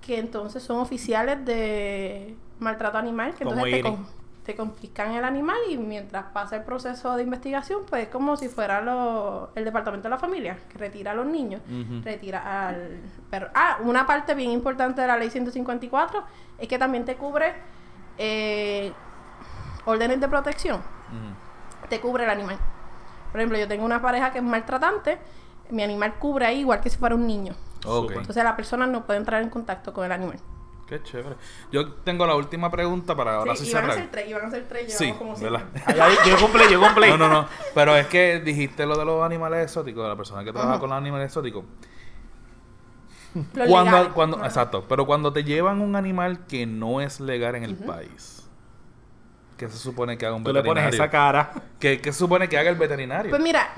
[0.00, 4.06] que entonces son oficiales de maltrato animal, que Como entonces te, con-
[4.50, 8.48] te confiscan el animal y mientras pasa el proceso de investigación, pues es como si
[8.48, 11.60] fuera lo- el departamento de la familia, que retira a los niños,
[12.04, 13.00] retira al
[13.30, 13.48] perro.
[13.54, 16.24] Ah, una parte bien importante de la ley 154
[16.58, 17.54] es que también te cubre
[18.18, 18.92] eh,
[19.84, 20.80] órdenes de protección,
[21.88, 22.58] te cubre el animal.
[23.30, 25.18] Por ejemplo, yo tengo una pareja que es maltratante,
[25.70, 27.54] mi animal cubre ahí igual que si fuera un niño.
[27.86, 28.02] Ok.
[28.02, 28.16] Súper.
[28.18, 30.38] Entonces la persona no puede entrar en contacto con el animal.
[30.90, 31.36] Qué chévere.
[31.72, 34.50] Yo tengo la última pregunta para ahora sí, Sí, iban a ser tres, iban a
[34.50, 35.50] ser tres, Sí, llevamos como cinco.
[35.52, 36.10] ¿verdad?
[36.26, 37.08] Yo cumplí, yo cumplí.
[37.10, 37.46] No, no, no.
[37.74, 40.90] Pero es que dijiste lo de los animales exóticos, de la persona que trabaja con
[40.90, 41.64] los animales exóticos.
[43.54, 44.12] Los Cuando, legales.
[44.12, 44.84] cuando, exacto.
[44.88, 48.48] Pero cuando te llevan un animal que no es legal en el país,
[49.56, 50.88] ¿qué se supone que haga un Tú le veterinario?
[50.90, 51.52] pones esa cara.
[51.78, 53.30] ¿Qué, qué se supone que haga el veterinario?
[53.30, 53.68] Pues mira,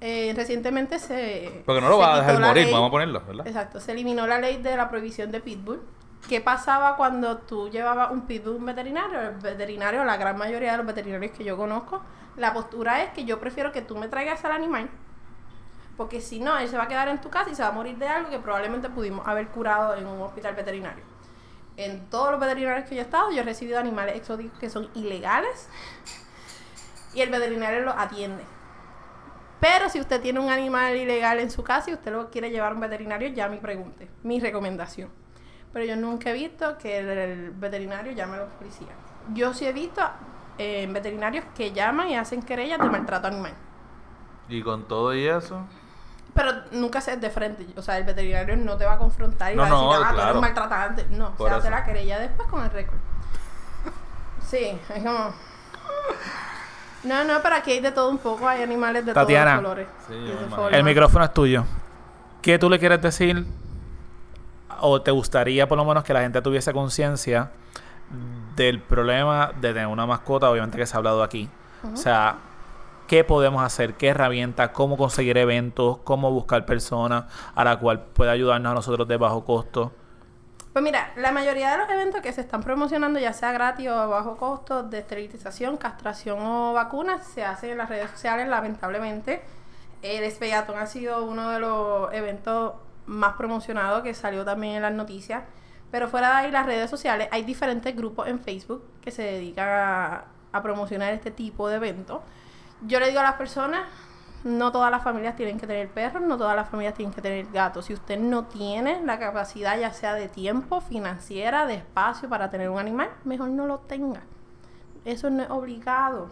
[0.00, 1.62] eh, recientemente se...
[1.64, 3.46] Porque no lo va a dejar morir, ley- vamos a ponerlo, ¿verdad?
[3.46, 5.80] Exacto, se eliminó la ley de la prohibición de pitbull.
[6.28, 9.20] ¿Qué pasaba cuando tú llevabas un pitbull un veterinario?
[9.20, 12.02] El veterinario, la gran mayoría de los veterinarios que yo conozco,
[12.36, 14.90] la postura es que yo prefiero que tú me traigas al animal
[15.96, 17.72] Porque si no, él se va a quedar en tu casa y se va a
[17.72, 21.04] morir de algo que probablemente pudimos haber curado en un hospital veterinario.
[21.76, 24.90] En todos los veterinarios que yo he estado, yo he recibido animales exóticos que son
[24.94, 25.68] ilegales
[27.14, 28.42] y el veterinario los atiende.
[29.60, 32.72] Pero si usted tiene un animal ilegal en su casa y usted lo quiere llevar
[32.72, 34.08] a un veterinario, ya me pregunte.
[34.24, 35.25] Mi recomendación.
[35.76, 38.94] Pero yo nunca he visto que el, el veterinario llame a los policías.
[39.34, 40.00] Yo sí he visto
[40.56, 43.52] eh, veterinarios que llaman y hacen querellas de maltrato animal.
[44.48, 45.66] Y con todo y eso.
[46.32, 47.66] Pero nunca se es de frente.
[47.76, 49.92] O sea, el veterinario no te va a confrontar y No, va a decir, no,
[50.02, 51.06] ah, tú eres maltratante.
[51.10, 51.76] No, Por se hace eso.
[51.76, 52.98] la querella después con el récord.
[54.40, 55.34] Sí, es como...
[57.04, 58.48] No, no, pero aquí hay de todo un poco.
[58.48, 59.60] Hay animales de Tatiana.
[59.60, 60.68] todos los colores.
[60.70, 60.74] Sí.
[60.74, 61.64] El micrófono es tuyo.
[62.40, 63.44] ¿Qué tú le quieres decir?
[64.80, 67.50] ¿O te gustaría por lo menos que la gente tuviese conciencia
[68.54, 70.50] del problema de tener una mascota?
[70.50, 71.48] Obviamente que se ha hablado aquí.
[71.92, 72.36] O sea,
[73.06, 73.94] ¿qué podemos hacer?
[73.94, 74.70] ¿Qué herramientas?
[74.70, 75.98] ¿Cómo conseguir eventos?
[75.98, 77.24] ¿Cómo buscar personas
[77.54, 79.92] a la cual pueda ayudarnos a nosotros de bajo costo?
[80.72, 83.98] Pues mira, la mayoría de los eventos que se están promocionando, ya sea gratis o
[83.98, 89.42] a bajo costo, de esterilización, castración o vacunas, se hacen en las redes sociales, lamentablemente.
[90.02, 92.74] El Espeyatón ha sido uno de los eventos
[93.06, 95.44] más promocionados que salió también en las noticias.
[95.90, 99.68] Pero fuera de ahí, las redes sociales, hay diferentes grupos en Facebook que se dedican
[99.68, 102.20] a, a promocionar este tipo de eventos.
[102.82, 103.82] Yo le digo a las personas,
[104.44, 107.46] no todas las familias tienen que tener perros, no todas las familias tienen que tener
[107.52, 107.86] gatos.
[107.86, 112.70] Si usted no tiene la capacidad, ya sea de tiempo, financiera, de espacio para tener
[112.70, 114.22] un animal, mejor no lo tenga.
[115.04, 116.28] Eso no es obligado.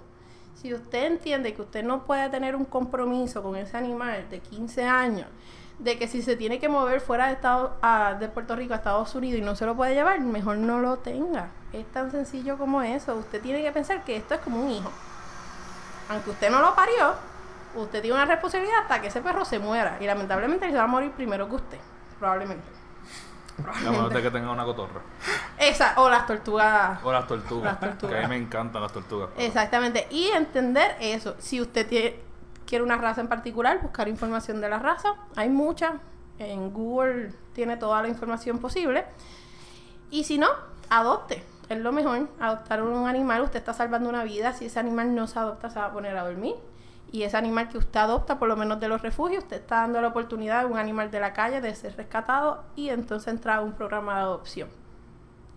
[0.55, 4.84] Si usted entiende que usted no puede tener un compromiso con ese animal de 15
[4.84, 5.26] años,
[5.78, 8.76] de que si se tiene que mover fuera de, estado, a- de Puerto Rico a
[8.76, 11.48] Estados Unidos y no se lo puede llevar, mejor no lo tenga.
[11.72, 13.14] Es tan sencillo como eso.
[13.16, 14.90] Usted tiene que pensar que esto es como un hijo.
[16.09, 17.14] Aunque usted no lo parió,
[17.74, 19.96] usted tiene una responsabilidad hasta que ese perro se muera.
[20.01, 21.78] Y lamentablemente él se va a morir primero que usted.
[22.18, 22.64] Probablemente.
[23.66, 25.01] A menos de que tenga una cotorra.
[25.59, 26.98] Esa, o las tortugas.
[27.05, 27.64] O las tortugas.
[27.72, 28.14] Las tortugas.
[28.18, 29.30] Que a mí me encantan las tortugas.
[29.38, 30.06] Exactamente.
[30.10, 31.34] Y entender eso.
[31.38, 32.14] Si usted tie-
[32.66, 35.15] quiere una raza en particular, buscar información de la raza.
[35.36, 35.95] Hay muchas.
[36.39, 39.05] En Google tiene toda la información posible.
[40.11, 40.49] Y si no,
[40.91, 41.45] adopte.
[41.69, 42.28] Es lo mejor.
[42.41, 43.43] Adoptar un animal.
[43.43, 44.53] Usted está salvando una vida.
[44.53, 46.55] Si ese animal no se adopta, se va a poner a dormir.
[47.12, 50.01] Y ese animal que usted adopta, por lo menos de los refugios, usted está dando
[50.01, 53.62] la oportunidad a un animal de la calle de ser rescatado y entonces entrar a
[53.62, 54.84] un programa de adopción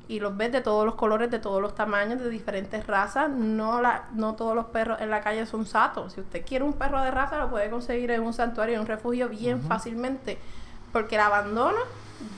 [0.10, 3.30] y los ves de todos los colores, de todos los tamaños, de diferentes razas.
[3.30, 6.14] No, la, no todos los perros en la calle son satos.
[6.14, 8.88] Si usted quiere un perro de raza, lo puede conseguir en un santuario, en un
[8.88, 10.38] refugio bien fácilmente.
[10.94, 11.78] Porque el abandono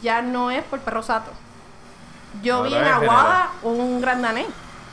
[0.02, 1.32] ya no es por perro sato.
[2.44, 4.48] Yo vi en Aguada un gran danés,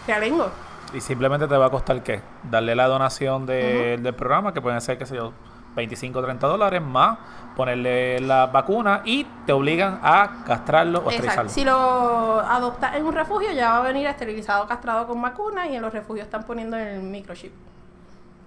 [0.07, 0.51] realengo.
[0.94, 2.20] Y simplemente te va a costar qué?
[2.51, 5.32] Darle la donación de- del programa, que pueden ser, qué sé yo,
[5.77, 7.19] 25 o 30 dólares, más
[7.55, 11.51] ponerle la vacuna y te obligan a castrarlo o esterilizarlo.
[11.51, 15.77] Si lo adoptas en un refugio, ya va a venir esterilizado, castrado con vacuna y
[15.77, 17.53] en los refugios están poniendo el microchip.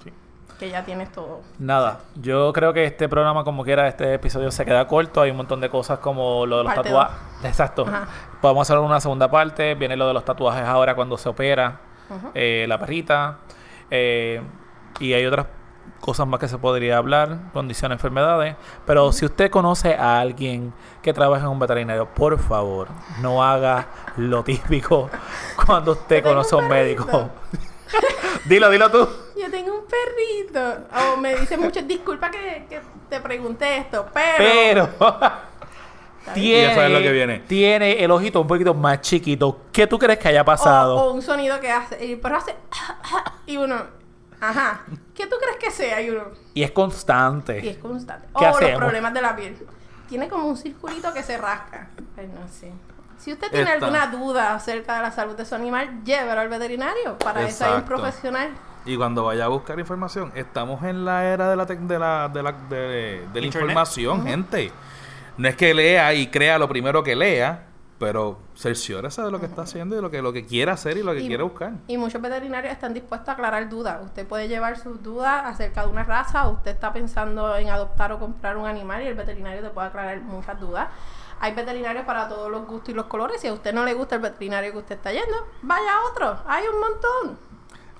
[0.03, 0.13] Sí.
[0.59, 1.41] Que ya tienes todo.
[1.57, 5.21] Nada, yo creo que este programa, como quiera, este episodio se queda corto.
[5.21, 7.17] Hay un montón de cosas como lo de los Parte tatuajes.
[7.45, 7.85] Exacto.
[7.87, 8.07] Ajá.
[8.41, 9.73] Podemos hacer una segunda parte.
[9.75, 11.79] Viene lo de los tatuajes ahora cuando se opera
[12.33, 13.37] eh, la perrita.
[13.89, 14.41] eh,
[14.99, 15.45] y hay otras
[15.99, 18.55] cosas más que se podría hablar, condiciones, enfermedades.
[18.85, 22.87] Pero si usted conoce a alguien que trabaja en un veterinario, por favor,
[23.21, 23.87] no haga
[24.17, 25.09] lo típico
[25.65, 27.29] cuando usted conoce a un médico.
[28.45, 29.07] dilo, dilo tú.
[29.39, 30.85] Yo tengo un perrito.
[31.13, 34.35] O me dice mucho, disculpa que, que te pregunté esto, pero.
[34.37, 34.89] Pero
[36.33, 37.39] tiene, Ya sabes lo que viene.
[37.47, 39.61] tiene el ojito un poquito más chiquito.
[39.71, 40.95] ¿Qué tú crees que haya pasado?
[40.97, 42.05] O, o un sonido que hace.
[42.05, 42.55] Y el perro hace.
[43.45, 43.98] Y uno.
[44.41, 44.81] Ajá.
[45.13, 46.01] ¿Qué tú crees que sea?
[46.01, 46.23] Y uno.
[46.53, 47.59] Y es constante.
[47.63, 48.27] Y es constante.
[48.33, 48.77] O ¿Qué los hacemos?
[48.79, 49.57] problemas de la piel.
[50.07, 51.89] Tiene como un circulito que se rasca.
[52.17, 52.71] Ay, no sé.
[53.17, 57.17] Si usted tiene alguna duda acerca de la salud de su animal, llévelo al veterinario.
[57.17, 57.95] Para eso hay un Exacto.
[58.01, 58.49] profesional.
[58.85, 62.43] Y cuando vaya a buscar información, estamos en la era de la, de la, de
[62.43, 64.71] la, de, de la información, gente.
[65.37, 67.65] No es que lea y crea lo primero que lea,
[67.99, 70.97] pero cerciórese de lo que está haciendo y de lo que, lo que quiere hacer
[70.97, 71.73] y lo que Y- quiere buscar.
[71.87, 73.99] Y muchos veterinarios están dispuestos a aclarar dudas.
[74.03, 78.19] Usted puede llevar sus dudas acerca de una raza, usted está pensando en adoptar o
[78.19, 80.87] comprar un animal y el veterinario te puede aclarar muchas dudas.
[81.41, 83.39] Hay veterinarios para todos los gustos y los colores.
[83.41, 86.37] Si a usted no le gusta el veterinario que usted está yendo, vaya a otro.
[86.47, 87.39] Hay un montón.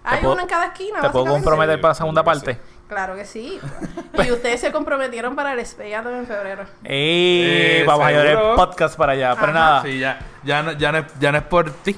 [0.04, 1.02] Hay puedo- uno en cada esquina.
[1.02, 2.60] ¿Te puedo comprometer para la segunda parte?
[2.90, 3.60] Claro que sí.
[4.26, 6.64] y ustedes se comprometieron para el Espeyato en febrero.
[6.84, 9.36] Y Eh, vamos a llevar el podcast para allá.
[9.36, 9.54] Pero Ajá.
[9.54, 11.96] nada, Sí, ya, ya, no, ya, no, es- ya no es por ti.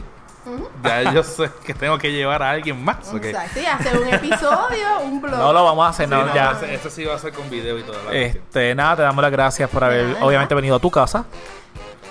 [0.84, 3.14] Ya yo sé que tengo que llevar a alguien más.
[3.14, 5.38] Exacto, y hacer un episodio, un blog.
[5.40, 6.60] No lo vamos a hacer, Sí, no, no, ya.
[6.70, 8.14] Ese sí va a ser con video y cuestión.
[8.16, 10.26] Este, nada, te damos las gracias por haber, Nada.
[10.26, 11.26] obviamente, venido a tu casa.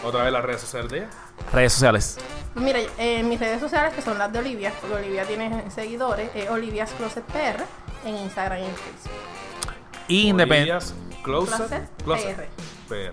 [0.04, 1.08] Otra vez las redes sociales de ella.
[1.52, 2.18] Redes sociales.
[2.54, 6.30] Pues mira, en mis redes sociales, que son las de Olivia, porque Olivia tiene seguidores,
[6.34, 7.64] es Olivia's Closet PR
[8.04, 9.12] en Instagram y en Facebook.
[10.08, 10.84] Independiente.
[11.22, 12.36] Closet, Closet Closet
[12.88, 13.12] PR.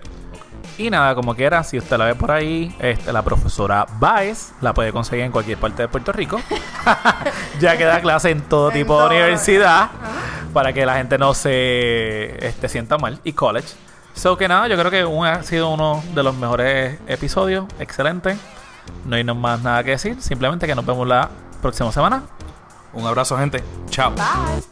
[0.78, 4.72] Y nada, como quiera, si usted la ve por ahí, este, la profesora Baez la
[4.74, 6.40] puede conseguir en cualquier parte de Puerto Rico.
[7.60, 9.08] ya que da clase en todo En tipo de todo.
[9.08, 9.90] universidad Ajá.
[10.52, 13.20] para que la gente no se este, sienta mal.
[13.24, 13.68] Y college.
[14.14, 17.66] So que nada, yo creo que un- ha sido uno de los mejores episodios.
[17.78, 18.36] Excelente.
[19.04, 20.20] No hay más nada que decir.
[20.22, 21.28] Simplemente que nos vemos la
[21.60, 22.22] próxima semana.
[22.92, 23.62] Un abrazo, gente.
[23.90, 24.14] Chao.
[24.14, 24.62] Bye.